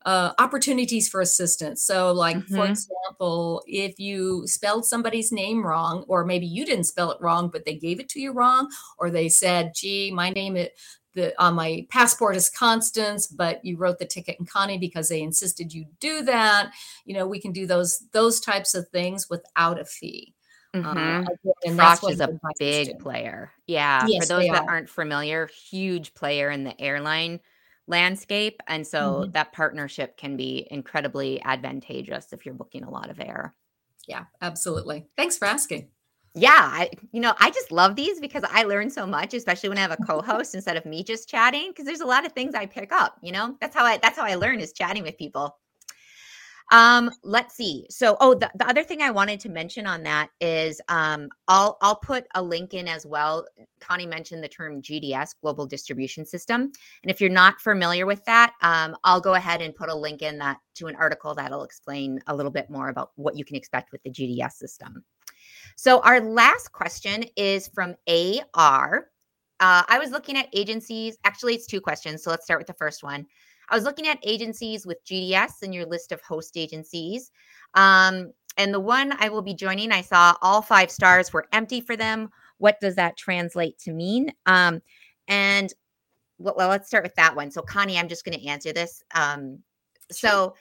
uh, 0.06 0.34
opportunities 0.40 1.08
for 1.08 1.22
assistance. 1.22 1.84
So, 1.84 2.12
like 2.12 2.38
mm-hmm. 2.38 2.56
for 2.56 2.66
example, 2.66 3.64
if 3.68 4.00
you 4.00 4.46
spelled 4.48 4.86
somebody's 4.86 5.32
name 5.32 5.66
wrong, 5.66 6.06
or 6.08 6.26
maybe 6.26 6.46
you 6.46 6.66
didn't 6.66 6.86
spell 6.86 7.12
it 7.12 7.22
wrong, 7.22 7.50
but 7.50 7.66
they 7.66 7.76
gave 7.76 8.00
it 8.00 8.10
to 8.10 8.20
you 8.20 8.32
wrong, 8.32 8.70
or 8.98 9.10
they 9.10 9.30
said, 9.30 9.74
"Gee, 9.76 10.12
my 10.12 10.30
name 10.30 10.58
is." 10.58 10.70
The, 11.16 11.40
on 11.40 11.54
my 11.54 11.86
passport 11.92 12.36
is 12.36 12.50
Constance, 12.50 13.28
but 13.28 13.64
you 13.64 13.78
wrote 13.78 14.00
the 14.00 14.06
ticket 14.06 14.38
in 14.40 14.48
Connie 14.48 14.80
because 14.80 15.10
they 15.10 15.22
insisted 15.22 15.72
you 15.72 15.86
do 16.00 16.24
that. 16.24 16.72
You 17.06 17.14
know, 17.14 17.28
we 17.28 17.40
can 17.40 17.52
do 17.52 17.68
those 17.68 18.04
those 18.14 18.40
types 18.40 18.74
of 18.74 18.88
things 18.88 19.30
without 19.30 19.80
a 19.80 19.86
fee. 19.86 20.34
Mm-hmm. 20.76 21.28
Uh, 21.28 21.52
and 21.66 21.76
Frosch 21.76 22.04
is 22.10 22.20
a 22.20 22.40
big 22.58 22.98
player. 22.98 23.52
Yeah. 23.68 24.08
Yes, 24.08 24.24
For 24.24 24.40
those 24.40 24.48
that 24.48 24.64
are. 24.64 24.70
aren't 24.70 24.90
familiar, 24.90 25.48
huge 25.70 26.16
player 26.16 26.50
in 26.50 26.64
the 26.64 26.80
airline 26.82 27.42
landscape. 27.88 28.62
And 28.68 28.86
so 28.86 29.00
mm-hmm. 29.00 29.32
that 29.32 29.54
partnership 29.54 30.18
can 30.18 30.38
be 30.38 30.68
incredibly 30.72 31.42
advantageous 31.44 32.34
if 32.34 32.46
you're 32.46 32.56
booking 32.56 32.84
a 32.84 32.90
lot 32.90 33.10
of 33.10 33.20
air. 33.20 33.56
Yeah, 34.08 34.26
absolutely. 34.42 35.08
Thanks 35.16 35.38
for 35.38 35.46
asking. 35.46 35.90
Yeah, 36.36 36.50
I 36.52 36.90
you 37.12 37.22
know, 37.22 37.36
I 37.40 37.52
just 37.52 37.72
love 37.72 37.96
these 37.96 38.20
because 38.20 38.44
I 38.50 38.64
learn 38.64 38.90
so 38.90 39.06
much, 39.06 39.36
especially 39.36 39.70
when 39.70 39.78
I 39.78 39.82
have 39.82 39.92
a 39.92 39.98
co-host 40.08 40.56
instead 40.56 40.78
of 40.78 40.86
me 40.86 41.04
just 41.04 41.30
chatting 41.30 41.70
because 41.70 41.86
there's 41.86 42.02
a 42.02 42.08
lot 42.08 42.26
of 42.26 42.32
things 42.32 42.56
I 42.56 42.66
pick 42.66 42.92
up, 42.92 43.18
you 43.22 43.32
know? 43.32 43.56
That's 43.62 43.76
how 43.76 43.86
I 43.86 43.98
that's 43.98 44.18
how 44.18 44.26
I 44.26 44.36
learn 44.36 44.60
is 44.60 44.74
chatting 44.74 45.04
with 45.04 45.18
people. 45.18 45.56
Um, 46.72 47.12
let's 47.24 47.56
see. 47.56 47.86
So, 47.90 48.18
oh, 48.20 48.34
the, 48.34 48.50
the 48.56 48.68
other 48.68 48.84
thing 48.84 49.02
I 49.02 49.12
wanted 49.12 49.40
to 49.42 49.50
mention 49.50 49.86
on 49.86 50.04
that 50.04 50.30
is 50.42 50.82
um, 50.88 51.30
I'll 51.48 51.78
I'll 51.82 51.96
put 51.96 52.26
a 52.36 52.42
link 52.42 52.74
in 52.74 52.88
as 52.88 53.06
well. 53.06 53.46
Connie 53.80 54.06
mentioned 54.06 54.44
the 54.44 54.48
term 54.48 54.82
GDS, 54.82 55.36
Global 55.42 55.66
Distribution 55.66 56.26
System, 56.26 56.72
and 57.04 57.12
if 57.12 57.22
you're 57.22 57.30
not 57.30 57.60
familiar 57.60 58.06
with 58.06 58.24
that, 58.26 58.54
um, 58.62 58.96
I'll 59.04 59.22
go 59.22 59.36
ahead 59.36 59.62
and 59.62 59.76
put 59.76 59.90
a 59.90 59.96
link 59.96 60.22
in 60.22 60.38
that 60.40 60.58
to 60.76 60.88
an 60.88 60.96
article 60.96 61.36
that'll 61.36 61.64
explain 61.64 62.20
a 62.28 62.36
little 62.36 62.52
bit 62.52 62.70
more 62.70 62.90
about 62.90 63.12
what 63.16 63.38
you 63.38 63.46
can 63.46 63.56
expect 63.56 63.92
with 63.92 64.02
the 64.04 64.10
GDS 64.10 64.54
system. 64.54 65.04
So, 65.76 66.00
our 66.02 66.22
last 66.22 66.72
question 66.72 67.26
is 67.36 67.68
from 67.68 67.96
AR. 68.08 69.10
Uh, 69.60 69.84
I 69.88 69.98
was 70.00 70.12
looking 70.12 70.38
at 70.38 70.50
agencies. 70.54 71.18
Actually, 71.24 71.56
it's 71.56 71.68
two 71.68 71.80
questions. 71.80 72.24
So 72.24 72.30
let's 72.30 72.44
start 72.44 72.60
with 72.60 72.68
the 72.68 72.74
first 72.74 73.04
one. 73.04 73.26
I 73.70 73.76
was 73.76 73.84
looking 73.84 74.08
at 74.08 74.20
agencies 74.24 74.86
with 74.86 75.04
GDS 75.06 75.64
in 75.64 75.74
your 75.74 75.86
list 75.86 76.12
of 76.12 76.22
host 76.22 76.58
agencies. 76.58 77.32
Um, 77.74 78.32
and 78.58 78.74
the 78.74 78.80
one 78.80 79.14
I 79.20 79.30
will 79.30 79.42
be 79.42 79.54
joining, 79.54 79.92
I 79.92 80.02
saw 80.02 80.36
all 80.42 80.62
five 80.62 80.92
stars 80.92 81.34
were 81.34 81.48
empty 81.54 81.82
for 81.82 81.96
them. 81.96 82.30
What 82.58 82.80
does 82.80 82.96
that 82.96 83.18
translate 83.18 83.80
to 83.80 83.92
mean? 83.92 84.32
Um, 84.46 84.82
and 85.28 85.74
well, 86.38 86.56
well, 86.58 86.70
let's 86.70 86.88
start 86.88 87.04
with 87.04 87.16
that 87.16 87.36
one. 87.36 87.52
So, 87.52 87.62
Connie, 87.62 87.98
I'm 87.98 88.08
just 88.08 88.26
going 88.26 88.38
to 88.40 88.48
answer 88.48 88.74
this. 88.74 89.04
Um, 89.16 89.60
so, 90.12 90.56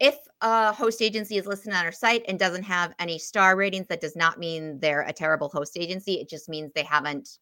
if 0.00 0.16
a 0.42 0.72
host 0.72 1.02
agency 1.02 1.38
is 1.38 1.46
listed 1.46 1.72
on 1.72 1.84
our 1.84 1.92
site 1.92 2.24
and 2.28 2.38
doesn't 2.38 2.62
have 2.62 2.94
any 3.00 3.18
star 3.18 3.56
ratings, 3.56 3.88
that 3.88 4.00
does 4.00 4.14
not 4.14 4.38
mean 4.38 4.78
they're 4.78 5.02
a 5.02 5.12
terrible 5.12 5.48
host 5.48 5.76
agency. 5.76 6.14
It 6.14 6.28
just 6.28 6.48
means 6.48 6.72
they 6.72 6.84
haven't 6.84 7.38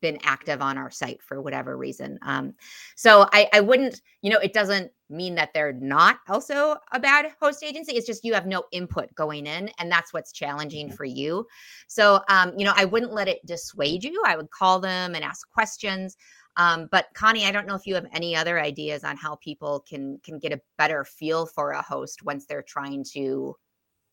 been 0.00 0.18
active 0.22 0.62
on 0.62 0.78
our 0.78 0.90
site 0.90 1.22
for 1.22 1.40
whatever 1.42 1.76
reason. 1.76 2.18
Um, 2.22 2.54
so 2.96 3.28
I, 3.32 3.48
I 3.52 3.60
wouldn't, 3.60 4.02
you 4.22 4.30
know, 4.30 4.38
it 4.38 4.52
doesn't 4.52 4.90
mean 5.10 5.34
that 5.36 5.52
they're 5.54 5.72
not 5.72 6.18
also 6.28 6.76
a 6.92 7.00
bad 7.00 7.32
host 7.40 7.62
agency. 7.62 7.96
It's 7.96 8.06
just 8.06 8.24
you 8.24 8.34
have 8.34 8.46
no 8.46 8.64
input 8.72 9.14
going 9.14 9.46
in, 9.46 9.70
and 9.78 9.90
that's 9.90 10.12
what's 10.12 10.32
challenging 10.32 10.90
for 10.90 11.04
you. 11.04 11.46
So, 11.86 12.20
um, 12.28 12.52
you 12.56 12.64
know, 12.64 12.74
I 12.76 12.84
wouldn't 12.84 13.14
let 13.14 13.28
it 13.28 13.44
dissuade 13.46 14.04
you. 14.04 14.22
I 14.26 14.36
would 14.36 14.50
call 14.50 14.80
them 14.80 15.14
and 15.14 15.24
ask 15.24 15.48
questions. 15.50 16.16
Um, 16.56 16.88
but 16.90 17.06
Connie, 17.14 17.46
I 17.46 17.52
don't 17.52 17.66
know 17.66 17.76
if 17.76 17.86
you 17.86 17.94
have 17.94 18.06
any 18.12 18.34
other 18.34 18.60
ideas 18.60 19.04
on 19.04 19.16
how 19.16 19.36
people 19.36 19.84
can 19.88 20.18
can 20.24 20.38
get 20.38 20.52
a 20.52 20.60
better 20.76 21.04
feel 21.04 21.46
for 21.46 21.70
a 21.70 21.82
host 21.82 22.24
once 22.24 22.46
they're 22.46 22.62
trying 22.62 23.04
to 23.12 23.54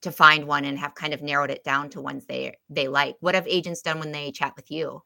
to 0.04 0.12
find 0.12 0.46
one 0.46 0.66
and 0.66 0.78
have 0.78 0.94
kind 0.94 1.14
of 1.14 1.24
narrowed 1.24 1.50
it 1.50 1.64
down 1.64 1.90
to 1.90 2.02
ones 2.02 2.26
they 2.28 2.56
they 2.70 2.88
like. 2.88 3.16
What 3.20 3.36
have 3.36 3.48
agents 3.48 3.82
done 3.82 4.00
when 4.00 4.12
they 4.12 4.32
chat 4.32 4.54
with 4.56 4.70
you? 4.70 5.02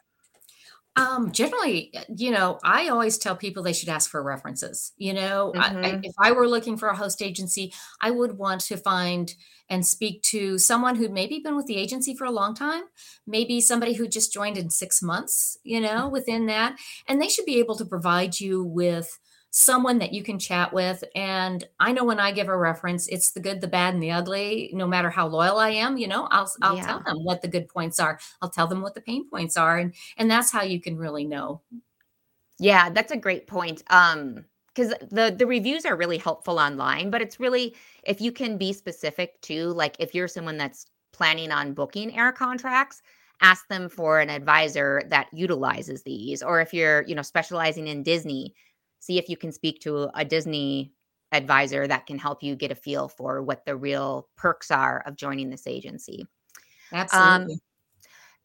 Um, 0.96 1.32
generally, 1.32 1.92
uh, 1.96 2.04
you 2.14 2.32
know, 2.32 2.60
I 2.64 2.90
always 2.90 3.18
tell 3.18 3.36
people 3.36 3.64
they 3.64 3.74
should 3.74 3.90
ask 3.90 4.10
for 4.10 4.22
references. 4.22 4.92
You 4.98 5.14
know, 5.14 5.54
mm-hmm. 5.56 5.62
I, 5.62 5.66
I, 5.66 5.92
mm-hmm. 5.92 6.04
if 6.04 6.14
I 6.20 6.32
were 6.32 6.48
looking 6.48 6.78
for 6.78 6.90
a 6.90 6.96
host 6.96 7.22
agency, 7.22 7.74
I 8.02 8.12
would 8.12 8.38
want 8.38 8.62
to 8.62 8.78
find 8.78 9.34
and 9.70 9.86
speak 9.86 10.24
to 10.24 10.58
someone 10.58 10.96
who'd 10.96 11.12
maybe 11.12 11.40
been 11.40 11.56
with 11.56 11.68
the 11.68 11.78
agency 11.78 12.16
for 12.16 12.26
a 12.26 12.32
long 12.32 12.56
time, 12.56 12.84
maybe 13.28 13.62
somebody 13.62 13.94
who 13.94 14.08
just 14.08 14.34
joined 14.34 14.58
in 14.58 14.70
six 14.70 15.02
months, 15.02 15.58
you 15.64 15.80
know, 15.80 16.10
within 16.10 16.48
that. 16.48 16.76
And 17.08 17.22
they 17.22 17.30
should 17.30 17.46
be 17.46 17.60
able 17.60 17.76
to 17.78 17.86
provide 17.86 18.40
you 18.40 18.64
with 18.64 19.20
someone 19.52 19.98
that 20.00 20.14
you 20.14 20.24
can 20.24 20.38
chat 20.38 20.72
with. 20.74 21.04
And 21.16 21.64
I 21.80 21.92
know 21.92 22.04
when 22.04 22.20
I 22.20 22.32
give 22.32 22.50
a 22.50 22.58
reference, 22.58 23.08
it's 23.08 23.32
the 23.32 23.40
good, 23.40 23.62
the 23.62 23.68
bad, 23.68 23.94
and 23.94 24.04
the 24.04 24.12
ugly. 24.12 24.70
No 24.74 24.88
matter 24.88 25.10
how 25.10 25.28
loyal 25.28 25.58
I 25.58 25.70
am, 25.70 25.98
you 25.98 26.08
know, 26.08 26.28
I'll 26.32 26.52
I'll 26.62 26.78
yeah. 26.78 26.86
tell 26.86 27.02
them 27.02 27.24
what 27.24 27.42
the 27.42 27.48
good 27.48 27.68
points 27.68 28.00
are. 28.00 28.20
I'll 28.42 28.50
tell 28.50 28.68
them 28.68 28.82
what 28.82 28.94
the 28.94 29.02
pain 29.02 29.30
points 29.30 29.58
are, 29.58 29.78
and 29.78 29.94
and 30.18 30.30
that's 30.30 30.52
how 30.52 30.62
you 30.62 30.80
can 30.80 30.98
really 30.98 31.26
know. 31.26 31.62
Yeah, 32.60 32.90
that's 32.90 33.12
a 33.12 33.18
great 33.18 33.48
point. 33.48 33.84
Um, 33.90 34.46
because 34.74 34.94
the 35.10 35.36
the 35.38 35.48
reviews 35.48 35.86
are 35.86 35.96
really 35.96 36.18
helpful 36.18 36.60
online 36.60 37.10
but 37.10 37.22
it's 37.22 37.40
really 37.40 37.76
if 38.04 38.22
you 38.22 38.32
can 38.32 38.58
be 38.58 38.72
specific 38.72 39.42
to 39.42 39.66
like 39.74 39.96
if 40.00 40.14
you're 40.14 40.28
someone 40.28 40.58
that's 40.58 40.86
planning 41.12 41.52
on 41.52 41.74
booking 41.74 42.16
air 42.16 42.32
contracts 42.32 43.02
ask 43.42 43.68
them 43.68 43.90
for 43.90 44.20
an 44.20 44.30
advisor 44.30 45.02
that 45.08 45.28
utilizes 45.34 46.04
these 46.04 46.44
or 46.44 46.62
if 46.62 46.74
you're 46.74 47.02
you 47.08 47.16
know 47.16 47.22
specializing 47.22 47.88
in 47.88 48.04
disney 48.04 48.54
see 49.00 49.18
if 49.18 49.30
you 49.30 49.38
can 49.38 49.52
speak 49.52 49.80
to 49.82 50.10
a 50.16 50.26
disney 50.26 50.94
advisor 51.32 51.88
that 51.88 52.06
can 52.08 52.18
help 52.18 52.42
you 52.42 52.56
get 52.56 52.72
a 52.72 52.76
feel 52.76 53.08
for 53.08 53.42
what 53.44 53.66
the 53.66 53.76
real 53.76 54.28
perks 54.36 54.72
are 54.72 55.04
of 55.06 55.16
joining 55.16 55.50
this 55.50 55.68
agency 55.68 56.26
absolutely 56.94 57.54
um, 57.54 57.60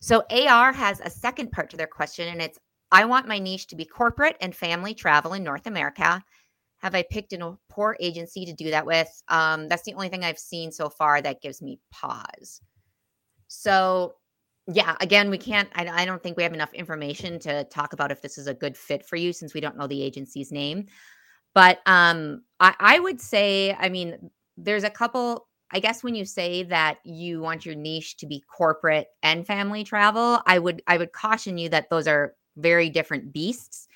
so 0.00 0.22
ar 0.48 0.72
has 0.72 1.00
a 1.00 1.10
second 1.10 1.50
part 1.50 1.70
to 1.70 1.76
their 1.76 1.86
question 1.86 2.28
and 2.28 2.42
it's 2.42 2.58
I 2.94 3.04
want 3.06 3.26
my 3.26 3.40
niche 3.40 3.66
to 3.68 3.76
be 3.76 3.84
corporate 3.84 4.36
and 4.40 4.54
family 4.54 4.94
travel 4.94 5.32
in 5.32 5.42
North 5.42 5.66
America. 5.66 6.22
Have 6.78 6.94
I 6.94 7.02
picked 7.02 7.32
a 7.32 7.58
poor 7.68 7.96
agency 7.98 8.46
to 8.46 8.52
do 8.52 8.70
that 8.70 8.86
with? 8.86 9.10
Um, 9.26 9.68
that's 9.68 9.82
the 9.82 9.94
only 9.94 10.08
thing 10.08 10.22
I've 10.24 10.38
seen 10.38 10.70
so 10.70 10.88
far 10.88 11.20
that 11.20 11.40
gives 11.40 11.60
me 11.60 11.80
pause. 11.90 12.60
So, 13.48 14.14
yeah, 14.66 14.96
again, 15.00 15.30
we 15.30 15.38
can't, 15.38 15.68
I, 15.74 15.86
I 15.88 16.04
don't 16.04 16.22
think 16.22 16.36
we 16.36 16.42
have 16.42 16.54
enough 16.54 16.72
information 16.72 17.38
to 17.40 17.64
talk 17.64 17.92
about 17.92 18.10
if 18.10 18.22
this 18.22 18.38
is 18.38 18.46
a 18.46 18.54
good 18.54 18.76
fit 18.76 19.04
for 19.04 19.16
you 19.16 19.32
since 19.32 19.54
we 19.54 19.60
don't 19.60 19.76
know 19.76 19.86
the 19.86 20.02
agency's 20.02 20.50
name. 20.50 20.86
But 21.54 21.80
um, 21.86 22.42
I, 22.60 22.74
I 22.80 22.98
would 22.98 23.20
say, 23.20 23.76
I 23.78 23.88
mean, 23.88 24.30
there's 24.56 24.84
a 24.84 24.90
couple 24.90 25.46
I 25.74 25.80
guess 25.80 26.04
when 26.04 26.14
you 26.14 26.24
say 26.24 26.62
that 26.64 26.98
you 27.04 27.40
want 27.40 27.66
your 27.66 27.74
niche 27.74 28.16
to 28.18 28.26
be 28.26 28.44
corporate 28.48 29.08
and 29.24 29.44
family 29.44 29.82
travel, 29.82 30.40
I 30.46 30.60
would 30.60 30.82
I 30.86 30.98
would 30.98 31.12
caution 31.12 31.58
you 31.58 31.68
that 31.70 31.90
those 31.90 32.06
are 32.06 32.34
very 32.56 32.88
different 32.88 33.32
beasts. 33.32 33.88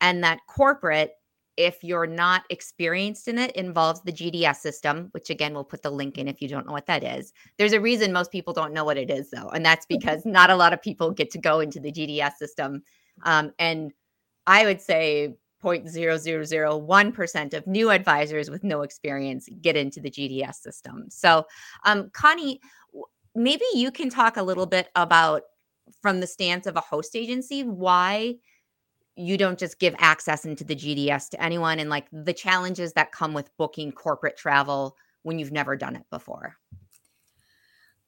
And 0.00 0.22
that 0.22 0.40
corporate, 0.48 1.12
if 1.56 1.82
you're 1.84 2.06
not 2.06 2.42
experienced 2.50 3.28
in 3.28 3.38
it, 3.38 3.52
involves 3.52 4.02
the 4.02 4.12
GDS 4.12 4.56
system, 4.56 5.08
which 5.12 5.30
again, 5.30 5.54
we'll 5.54 5.64
put 5.64 5.82
the 5.82 5.90
link 5.90 6.18
in 6.18 6.28
if 6.28 6.42
you 6.42 6.48
don't 6.48 6.66
know 6.66 6.72
what 6.72 6.86
that 6.86 7.04
is. 7.04 7.32
There's 7.58 7.72
a 7.72 7.80
reason 7.80 8.12
most 8.12 8.32
people 8.32 8.52
don't 8.52 8.72
know 8.72 8.84
what 8.84 8.96
it 8.96 9.10
is, 9.10 9.30
though. 9.30 9.48
And 9.48 9.64
that's 9.64 9.86
mm-hmm. 9.86 9.98
because 9.98 10.26
not 10.26 10.50
a 10.50 10.56
lot 10.56 10.72
of 10.72 10.82
people 10.82 11.10
get 11.10 11.30
to 11.32 11.38
go 11.38 11.60
into 11.60 11.80
the 11.80 11.92
GDS 11.92 12.34
system. 12.34 12.82
Um, 13.22 13.52
and 13.58 13.92
I 14.46 14.64
would 14.64 14.80
say 14.80 15.34
0.0001% 15.62 17.54
of 17.54 17.66
new 17.66 17.90
advisors 17.90 18.50
with 18.50 18.64
no 18.64 18.82
experience 18.82 19.48
get 19.62 19.76
into 19.76 20.00
the 20.00 20.10
GDS 20.10 20.56
system. 20.56 21.06
So, 21.08 21.46
um, 21.84 22.10
Connie, 22.12 22.60
maybe 23.34 23.64
you 23.74 23.90
can 23.90 24.10
talk 24.10 24.36
a 24.36 24.42
little 24.42 24.66
bit 24.66 24.90
about 24.94 25.42
from 26.02 26.20
the 26.20 26.26
stance 26.26 26.66
of 26.66 26.76
a 26.76 26.80
host 26.80 27.16
agency 27.16 27.62
why 27.62 28.36
you 29.16 29.36
don't 29.36 29.58
just 29.58 29.78
give 29.78 29.94
access 29.98 30.44
into 30.44 30.64
the 30.64 30.74
GDS 30.74 31.30
to 31.30 31.42
anyone 31.42 31.78
and 31.78 31.88
like 31.88 32.06
the 32.12 32.32
challenges 32.32 32.92
that 32.94 33.12
come 33.12 33.32
with 33.32 33.56
booking 33.56 33.92
corporate 33.92 34.36
travel 34.36 34.96
when 35.22 35.38
you've 35.38 35.52
never 35.52 35.76
done 35.76 35.96
it 35.96 36.04
before. 36.10 36.56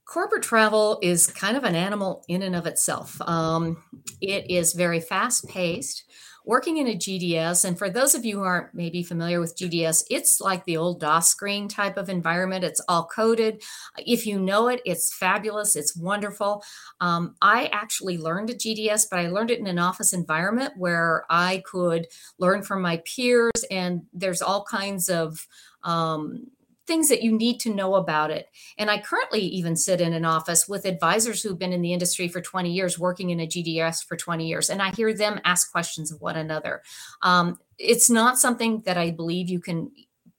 Corporate 0.04 0.42
travel 0.42 0.98
is 1.02 1.26
kind 1.26 1.56
of 1.56 1.64
an 1.64 1.74
animal 1.74 2.24
in 2.28 2.42
and 2.42 2.54
of 2.54 2.66
itself. 2.66 3.20
Um, 3.22 3.82
it 4.20 4.48
is 4.50 4.72
very 4.72 5.00
fast 5.00 5.48
paced 5.48 6.04
working 6.46 6.76
in 6.76 6.86
a 6.86 6.94
GDS, 6.94 7.64
and 7.64 7.76
for 7.76 7.90
those 7.90 8.14
of 8.14 8.24
you 8.24 8.38
who 8.38 8.44
aren't 8.44 8.72
maybe 8.72 9.02
familiar 9.02 9.40
with 9.40 9.56
GDS, 9.56 10.04
it's 10.08 10.40
like 10.40 10.64
the 10.64 10.76
old 10.76 11.00
DOS 11.00 11.28
screen 11.28 11.68
type 11.68 11.96
of 11.96 12.08
environment. 12.08 12.64
It's 12.64 12.80
all 12.88 13.06
coded. 13.06 13.62
If 13.98 14.26
you 14.26 14.38
know 14.38 14.68
it, 14.68 14.80
it's 14.84 15.12
fabulous. 15.12 15.74
It's 15.74 15.96
wonderful. 15.96 16.62
Um, 17.00 17.34
I 17.42 17.66
actually 17.72 18.16
learned 18.16 18.50
at 18.50 18.60
GDS, 18.60 19.08
but 19.10 19.18
I 19.18 19.28
learned 19.28 19.50
it 19.50 19.58
in 19.58 19.66
an 19.66 19.80
office 19.80 20.12
environment 20.12 20.74
where 20.76 21.26
I 21.28 21.64
could 21.66 22.06
learn 22.38 22.62
from 22.62 22.80
my 22.80 23.02
peers, 23.04 23.64
and 23.70 24.02
there's 24.12 24.40
all 24.40 24.64
kinds 24.64 25.08
of 25.08 25.46
um, 25.82 26.46
things 26.86 27.08
that 27.08 27.22
you 27.22 27.32
need 27.32 27.58
to 27.60 27.74
know 27.74 27.94
about 27.96 28.30
it. 28.30 28.48
And 28.78 28.90
I 28.90 28.98
currently 28.98 29.40
even 29.40 29.76
sit 29.76 30.00
in 30.00 30.12
an 30.12 30.24
office 30.24 30.68
with 30.68 30.84
advisors 30.84 31.42
who've 31.42 31.58
been 31.58 31.72
in 31.72 31.82
the 31.82 31.92
industry 31.92 32.28
for 32.28 32.40
20 32.40 32.72
years, 32.72 32.98
working 32.98 33.30
in 33.30 33.40
a 33.40 33.46
GDS 33.46 34.04
for 34.06 34.16
20 34.16 34.46
years, 34.46 34.70
and 34.70 34.80
I 34.80 34.90
hear 34.90 35.12
them 35.12 35.40
ask 35.44 35.70
questions 35.70 36.12
of 36.12 36.20
one 36.20 36.36
another. 36.36 36.82
Um, 37.22 37.58
it's 37.78 38.08
not 38.08 38.38
something 38.38 38.82
that 38.86 38.96
I 38.96 39.10
believe 39.10 39.48
you 39.48 39.60
can 39.60 39.90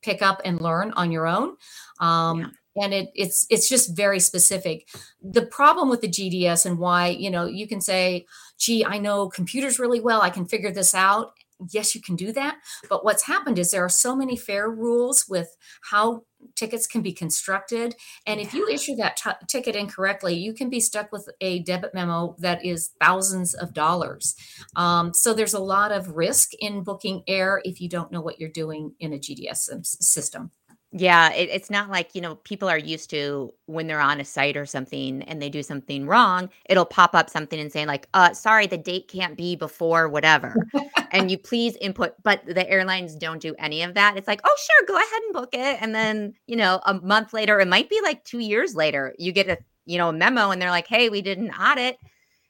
pick 0.01 0.21
up 0.21 0.41
and 0.45 0.61
learn 0.61 0.91
on 0.91 1.11
your 1.11 1.27
own. 1.27 1.55
Um, 1.99 2.39
yeah 2.39 2.47
and 2.79 2.93
it, 2.93 3.11
it's 3.15 3.45
it's 3.49 3.67
just 3.67 3.95
very 3.95 4.19
specific 4.19 4.87
the 5.21 5.45
problem 5.45 5.89
with 5.89 6.01
the 6.01 6.07
gds 6.07 6.65
and 6.65 6.77
why 6.77 7.07
you 7.07 7.29
know 7.29 7.45
you 7.45 7.67
can 7.67 7.81
say 7.81 8.25
gee 8.57 8.85
i 8.85 8.97
know 8.97 9.27
computers 9.29 9.79
really 9.79 9.99
well 9.99 10.21
i 10.21 10.29
can 10.29 10.45
figure 10.45 10.71
this 10.71 10.93
out 10.93 11.31
yes 11.71 11.95
you 11.95 12.01
can 12.01 12.15
do 12.15 12.31
that 12.31 12.57
but 12.89 13.03
what's 13.03 13.23
happened 13.23 13.57
is 13.57 13.71
there 13.71 13.83
are 13.83 13.89
so 13.89 14.15
many 14.15 14.35
fare 14.35 14.69
rules 14.69 15.25
with 15.27 15.55
how 15.89 16.23
tickets 16.55 16.87
can 16.87 17.01
be 17.01 17.13
constructed. 17.13 17.95
And 18.25 18.39
if 18.39 18.53
you 18.53 18.67
issue 18.67 18.95
that 18.95 19.17
t- 19.17 19.45
ticket 19.47 19.75
incorrectly, 19.75 20.35
you 20.35 20.53
can 20.53 20.69
be 20.69 20.79
stuck 20.79 21.11
with 21.11 21.29
a 21.41 21.59
debit 21.59 21.93
memo 21.93 22.35
that 22.39 22.65
is 22.65 22.91
thousands 23.01 23.53
of 23.53 23.73
dollars. 23.73 24.35
Um, 24.75 25.13
so 25.13 25.33
there's 25.33 25.53
a 25.53 25.59
lot 25.59 25.91
of 25.91 26.15
risk 26.15 26.53
in 26.59 26.83
booking 26.83 27.23
air 27.27 27.61
if 27.63 27.81
you 27.81 27.89
don't 27.89 28.11
know 28.11 28.21
what 28.21 28.39
you're 28.39 28.49
doing 28.49 28.93
in 28.99 29.13
a 29.13 29.17
GDS 29.17 29.85
system. 29.85 30.51
Yeah, 30.99 31.31
it, 31.33 31.49
it's 31.51 31.69
not 31.69 31.89
like, 31.89 32.15
you 32.15 32.21
know, 32.21 32.35
people 32.35 32.67
are 32.67 32.77
used 32.77 33.11
to 33.11 33.53
when 33.67 33.85
they're 33.85 33.99
on 33.99 34.19
a 34.19 34.25
site 34.25 34.57
or 34.57 34.65
something 34.65 35.21
and 35.23 35.39
they 35.39 35.49
do 35.49 35.61
something 35.61 36.07
wrong, 36.07 36.49
it'll 36.69 36.85
pop 36.85 37.13
up 37.13 37.29
something 37.29 37.59
and 37.59 37.71
say, 37.71 37.85
like, 37.85 38.07
uh, 38.15 38.33
sorry, 38.33 38.65
the 38.65 38.77
date 38.77 39.07
can't 39.07 39.37
be 39.37 39.55
before 39.55 40.09
whatever. 40.09 40.55
and 41.11 41.29
you 41.29 41.37
please 41.37 41.75
input, 41.81 42.15
but 42.23 42.43
the 42.47 42.67
airlines 42.67 43.15
don't 43.15 43.41
do 43.41 43.53
any 43.59 43.83
of 43.83 43.93
that. 43.93 44.17
It's 44.17 44.27
like, 44.27 44.41
oh, 44.43 44.57
sure, 44.57 44.87
go 44.87 44.95
ahead 44.95 45.21
and 45.25 45.33
book 45.33 45.49
it. 45.53 45.77
And 45.81 45.93
then, 45.93 46.33
you 46.47 46.55
know, 46.55 46.81
a 46.85 46.95
month 46.95 47.31
later, 47.31 47.59
it 47.59 47.67
might 47.67 47.89
be 47.89 47.99
like 48.01 48.23
two 48.23 48.39
years 48.39 48.73
later, 48.73 49.13
you 49.19 49.31
get 49.31 49.49
a, 49.49 49.57
you 49.85 49.99
know, 49.99 50.09
a 50.09 50.13
memo 50.13 50.49
and 50.49 50.59
they're 50.59 50.71
like, 50.71 50.87
hey, 50.87 51.09
we 51.09 51.21
did 51.21 51.37
an 51.37 51.51
audit. 51.51 51.97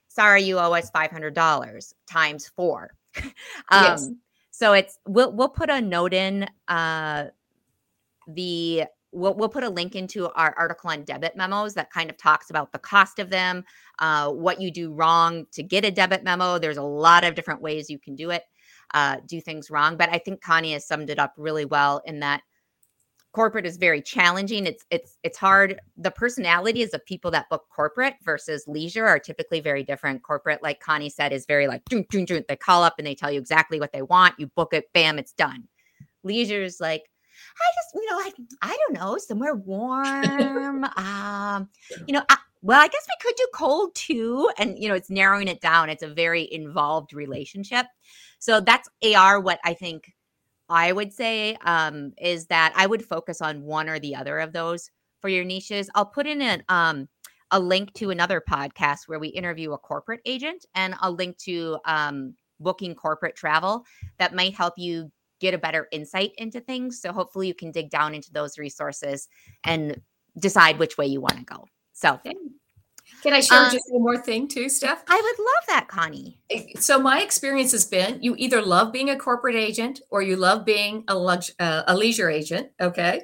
Sorry, 0.08 0.44
you 0.44 0.58
owe 0.58 0.74
us 0.74 0.90
$500 0.92 1.94
times 2.10 2.48
four. 2.56 2.94
um, 3.18 3.34
yes. 3.72 4.10
So 4.52 4.74
it's, 4.74 4.98
we'll, 5.06 5.34
we'll 5.34 5.50
put 5.50 5.70
a 5.70 5.82
note 5.82 6.14
in, 6.14 6.48
uh, 6.68 7.26
the 8.28 8.86
we'll, 9.12 9.34
we'll 9.34 9.50
put 9.50 9.64
a 9.64 9.70
link 9.70 9.96
into 9.96 10.30
our 10.34 10.54
article 10.58 10.90
on 10.90 11.04
debit 11.04 11.36
memos 11.36 11.74
that 11.74 11.92
kind 11.92 12.10
of 12.10 12.18
talks 12.18 12.50
about 12.50 12.72
the 12.72 12.80
cost 12.80 13.20
of 13.20 13.30
them 13.30 13.64
uh, 14.00 14.30
what 14.30 14.62
you 14.62 14.72
do 14.72 14.94
wrong 14.94 15.46
to 15.52 15.64
get 15.64 15.86
a 15.86 15.92
debit 15.92 16.24
memo. 16.24 16.60
There's 16.60 16.78
a 16.78 16.84
lot 16.84 17.24
of 17.24 17.36
different 17.36 17.62
ways 17.62 17.90
you 17.90 18.00
can 18.00 18.16
do 18.16 18.32
it 18.32 18.44
uh, 18.94 19.18
do 19.26 19.42
things 19.42 19.70
wrong 19.70 19.98
but 19.98 20.10
i 20.10 20.18
think 20.18 20.42
connie 20.42 20.72
has 20.72 20.88
summed 20.88 21.10
it 21.10 21.20
up 21.20 21.34
really 21.38 21.66
well 21.66 22.02
in 22.06 22.22
that 22.22 22.42
corporate 23.38 23.68
is 23.68 23.78
very 23.78 24.02
challenging. 24.02 24.66
It's 24.66 24.84
it's 24.90 25.20
it's 25.22 25.38
hard. 25.38 25.80
The 25.96 26.10
personalities 26.10 26.92
of 26.96 27.06
people 27.06 27.30
that 27.30 27.48
book 27.50 27.66
corporate 27.70 28.16
versus 28.24 28.64
leisure 28.68 29.06
are 29.06 29.20
typically 29.20 29.60
very 29.60 29.84
different. 29.84 30.24
Corporate 30.24 30.64
like 30.64 30.80
connie 30.80 31.12
said 31.12 31.32
is 31.32 31.46
very 31.46 31.68
like 31.68 31.84
they 31.86 32.56
call 32.56 32.84
up 32.84 32.96
and 32.98 33.06
they 33.06 33.14
tell 33.14 33.32
you 33.32 33.40
exactly 33.40 33.80
what 33.80 33.94
they 33.94 34.02
want. 34.02 34.34
You 34.40 34.48
book 34.48 34.74
it 34.74 34.92
bam 34.92 35.20
it's 35.20 35.34
done. 35.34 35.68
Leisure 36.24 36.64
is 36.64 36.80
like 36.80 37.04
I 37.60 37.72
just, 37.76 37.96
you 37.96 38.10
know, 38.10 38.18
like 38.18 38.36
I 38.62 38.78
don't 38.78 38.94
know, 39.00 39.18
somewhere 39.18 39.56
warm. 39.56 40.84
um, 40.98 41.70
you 42.06 42.14
know, 42.14 42.24
I, 42.30 42.38
well, 42.62 42.82
I 42.82 42.88
guess 42.88 43.08
we 43.08 43.28
could 43.28 43.36
do 43.36 43.48
cold 43.54 43.96
too. 43.96 44.50
And 44.58 44.78
you 44.78 44.90
know, 44.90 44.96
it's 44.96 45.10
narrowing 45.10 45.48
it 45.48 45.62
down. 45.62 45.90
It's 45.90 46.04
a 46.04 46.08
very 46.08 46.52
involved 46.52 47.14
relationship. 47.14 47.86
So 48.40 48.60
that's 48.60 48.90
AR. 49.04 49.40
What 49.40 49.60
I 49.64 49.74
think 49.74 50.14
I 50.70 50.92
would 50.92 51.14
say 51.14 51.58
um, 51.62 52.14
is 52.18 52.48
that 52.48 52.74
I 52.76 52.86
would 52.88 53.06
focus 53.06 53.42
on 53.42 53.64
one 53.64 53.90
or 53.90 54.00
the 54.00 54.16
other 54.16 54.40
of 54.40 54.54
those 54.54 54.92
for 55.22 55.30
your 55.30 55.46
niches. 55.46 55.90
I'll 55.96 56.06
put 56.06 56.28
in 56.28 56.42
an 56.42 56.64
um, 56.70 57.08
a 57.52 57.60
link 57.60 57.94
to 57.94 58.10
another 58.10 58.44
podcast 58.48 59.08
where 59.08 59.20
we 59.20 59.30
interview 59.30 59.72
a 59.72 59.78
corporate 59.78 60.22
agent 60.26 60.66
and 60.76 60.96
a 61.02 61.10
link 61.10 61.38
to 61.38 61.78
um, 61.86 62.36
booking 62.60 62.96
corporate 62.96 63.36
travel 63.36 63.86
that 64.18 64.36
might 64.36 64.54
help 64.54 64.74
you 64.78 65.12
get 65.40 65.54
a 65.54 65.58
better 65.58 65.88
insight 65.92 66.32
into 66.38 66.60
things. 66.60 67.02
So 67.02 67.12
hopefully 67.12 67.48
you 67.48 67.54
can 67.54 67.72
dig 67.72 67.90
down 67.90 68.14
into 68.14 68.32
those 68.32 68.58
resources 68.58 69.28
and 69.64 70.02
decide 70.40 70.80
which 70.80 70.98
way 70.98 71.08
you 71.08 71.22
want 71.22 71.38
to 71.38 71.46
go. 71.46 71.66
So 71.94 72.20
can 73.24 73.34
I 73.34 73.40
share 73.40 73.66
um, 73.66 73.72
just 73.72 73.86
one 73.90 74.04
more 74.04 74.18
thing 74.18 74.48
too, 74.48 74.70
Steph? 74.70 75.04
I 75.08 75.16
would 75.16 75.44
love 75.44 75.64
that, 75.68 75.88
Connie. 75.88 76.40
So 76.80 77.00
my 77.00 77.22
experience 77.22 77.72
has 77.72 77.86
been 77.86 78.22
you 78.22 78.36
either 78.38 78.62
love 78.62 78.92
being 78.92 79.10
a 79.10 79.18
corporate 79.18 79.56
agent 79.56 80.02
or 80.10 80.22
you 80.22 80.36
love 80.36 80.66
being 80.66 81.04
a, 81.08 81.18
lux- 81.18 81.52
uh, 81.60 81.84
a 81.88 81.96
leisure 81.96 82.30
agent. 82.30 82.70
Okay. 82.80 83.24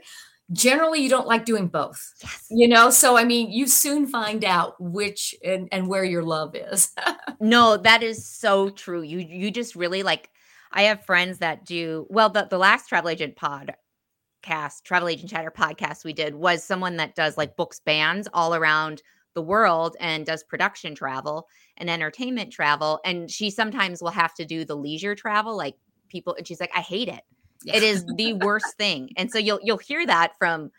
Generally, 0.52 1.02
you 1.02 1.10
don't 1.10 1.28
like 1.28 1.46
doing 1.46 1.68
both. 1.68 2.14
Yes. 2.22 2.48
You 2.50 2.68
know, 2.68 2.90
so 2.90 3.18
I 3.18 3.24
mean, 3.24 3.52
you 3.52 3.66
soon 3.66 4.08
find 4.08 4.44
out 4.44 4.76
which 4.80 5.34
and, 5.44 5.70
and 5.72 5.88
where 5.88 6.04
your 6.04 6.24
love 6.24 6.56
is. 6.56 6.94
no, 7.40 7.78
that 7.78 8.04
is 8.04 8.28
so 8.28 8.70
true. 8.70 9.02
You 9.02 9.20
you 9.20 9.52
just 9.52 9.76
really 9.76 10.04
like 10.04 10.30
I 10.74 10.84
have 10.84 11.06
friends 11.06 11.38
that 11.40 11.66
do 11.66 12.08
well. 12.10 12.30
The 12.30 12.48
the 12.50 12.58
last 12.58 12.90
travel 12.90 13.10
agent 13.10 13.36
podcast, 13.36 14.84
travel 14.84 15.08
agent 15.08 15.30
chatter 15.30 15.52
podcast 15.52 16.04
we 16.04 16.14
did 16.14 16.36
was 16.36 16.64
someone 16.64 16.98
that 16.98 17.16
does 17.16 17.38
like 17.38 17.56
books 17.56 17.80
bands 17.80 18.28
all 18.34 18.56
around 18.56 19.02
the 19.36 19.42
world 19.42 19.96
and 20.00 20.26
does 20.26 20.44
production 20.44 20.96
travel 20.96 21.48
and 21.78 21.90
entertainment 21.90 22.52
travel. 22.52 23.00
And 23.06 23.30
she 23.30 23.50
sometimes 23.50 24.02
will 24.02 24.12
have 24.12 24.34
to 24.36 24.46
do 24.46 24.66
the 24.66 24.76
leisure 24.76 25.16
travel, 25.16 25.56
like 25.56 25.76
people. 26.10 26.36
And 26.36 26.48
she's 26.48 26.60
like, 26.60 26.72
I 26.76 26.82
hate 26.82 27.08
it. 27.08 27.22
Yeah. 27.64 27.78
It 27.78 27.84
is 27.84 28.06
the 28.18 28.34
worst 28.34 28.76
thing. 28.78 29.10
And 29.16 29.32
so 29.32 29.38
you'll 29.38 29.60
you'll 29.64 29.78
hear 29.78 30.06
that 30.06 30.34
from 30.38 30.72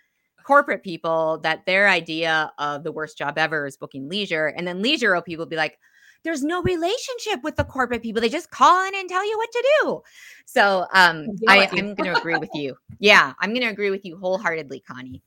corporate 0.44 0.82
people 0.82 1.38
that 1.42 1.64
their 1.66 1.88
idea 1.88 2.52
of 2.58 2.84
the 2.84 2.92
worst 2.92 3.16
job 3.16 3.38
ever 3.38 3.66
is 3.66 3.76
booking 3.76 4.08
leisure. 4.08 4.46
And 4.46 4.68
then 4.68 4.82
leisure 4.82 5.20
people 5.22 5.46
be 5.46 5.56
like, 5.56 5.78
there's 6.24 6.42
no 6.42 6.62
relationship 6.62 7.42
with 7.42 7.56
the 7.56 7.64
corporate 7.64 8.02
people. 8.02 8.20
They 8.20 8.28
just 8.28 8.50
call 8.50 8.86
in 8.88 8.94
and 8.94 9.08
tell 9.08 9.24
you 9.28 9.36
what 9.36 9.52
to 9.52 9.72
do. 9.82 10.02
So 10.46 10.86
um, 10.92 11.28
I, 11.48 11.68
I'm 11.70 11.94
going 11.94 12.10
to 12.12 12.16
agree 12.16 12.36
with 12.36 12.50
you. 12.54 12.74
Yeah, 12.98 13.34
I'm 13.40 13.50
going 13.50 13.62
to 13.62 13.68
agree 13.68 13.90
with 13.90 14.04
you 14.04 14.16
wholeheartedly, 14.16 14.80
Connie. 14.80 15.22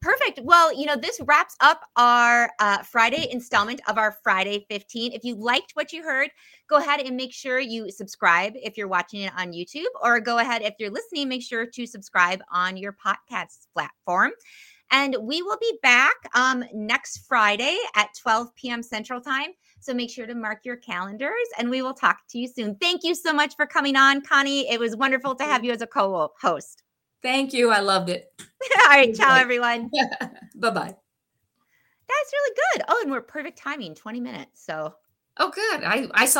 Perfect. 0.00 0.38
Well, 0.44 0.72
you 0.72 0.86
know, 0.86 0.94
this 0.94 1.20
wraps 1.24 1.56
up 1.60 1.80
our 1.96 2.50
uh, 2.60 2.84
Friday 2.84 3.28
installment 3.32 3.80
of 3.88 3.98
our 3.98 4.16
Friday 4.22 4.64
15. 4.70 5.12
If 5.12 5.24
you 5.24 5.34
liked 5.34 5.72
what 5.74 5.92
you 5.92 6.04
heard, 6.04 6.30
go 6.68 6.76
ahead 6.76 7.00
and 7.00 7.16
make 7.16 7.32
sure 7.32 7.58
you 7.58 7.90
subscribe 7.90 8.52
if 8.54 8.78
you're 8.78 8.86
watching 8.86 9.22
it 9.22 9.32
on 9.36 9.52
YouTube, 9.52 9.90
or 10.00 10.20
go 10.20 10.38
ahead 10.38 10.62
if 10.62 10.74
you're 10.78 10.90
listening, 10.90 11.28
make 11.28 11.42
sure 11.42 11.66
to 11.66 11.84
subscribe 11.84 12.40
on 12.52 12.76
your 12.76 12.92
podcast 12.92 13.66
platform. 13.74 14.30
And 14.90 15.16
we 15.20 15.42
will 15.42 15.58
be 15.58 15.78
back 15.82 16.16
um, 16.34 16.64
next 16.72 17.26
Friday 17.26 17.76
at 17.94 18.08
12 18.20 18.54
p.m. 18.54 18.82
Central 18.82 19.20
Time. 19.20 19.50
So 19.80 19.94
make 19.94 20.10
sure 20.10 20.26
to 20.26 20.34
mark 20.34 20.64
your 20.64 20.76
calendars 20.76 21.32
and 21.58 21.70
we 21.70 21.82
will 21.82 21.94
talk 21.94 22.18
to 22.30 22.38
you 22.38 22.48
soon. 22.48 22.74
Thank 22.76 23.04
you 23.04 23.14
so 23.14 23.32
much 23.32 23.54
for 23.56 23.66
coming 23.66 23.96
on, 23.96 24.22
Connie. 24.22 24.70
It 24.70 24.80
was 24.80 24.96
wonderful 24.96 25.34
to 25.36 25.44
have 25.44 25.64
you 25.64 25.72
as 25.72 25.82
a 25.82 25.86
co 25.86 26.32
host. 26.40 26.82
Thank 27.22 27.52
you. 27.52 27.70
I 27.70 27.80
loved 27.80 28.10
it. 28.10 28.32
All 28.40 28.86
right. 28.88 29.14
Ciao, 29.14 29.36
everyone. 29.36 29.90
bye 30.56 30.70
bye. 30.70 30.94
That's 32.08 32.32
really 32.32 32.56
good. 32.56 32.84
Oh, 32.88 33.00
and 33.02 33.10
we're 33.10 33.20
perfect 33.20 33.58
timing 33.58 33.94
20 33.94 34.20
minutes. 34.20 34.64
So, 34.64 34.94
oh, 35.36 35.50
good. 35.50 35.84
I, 35.84 36.08
I 36.14 36.26
saw 36.26 36.36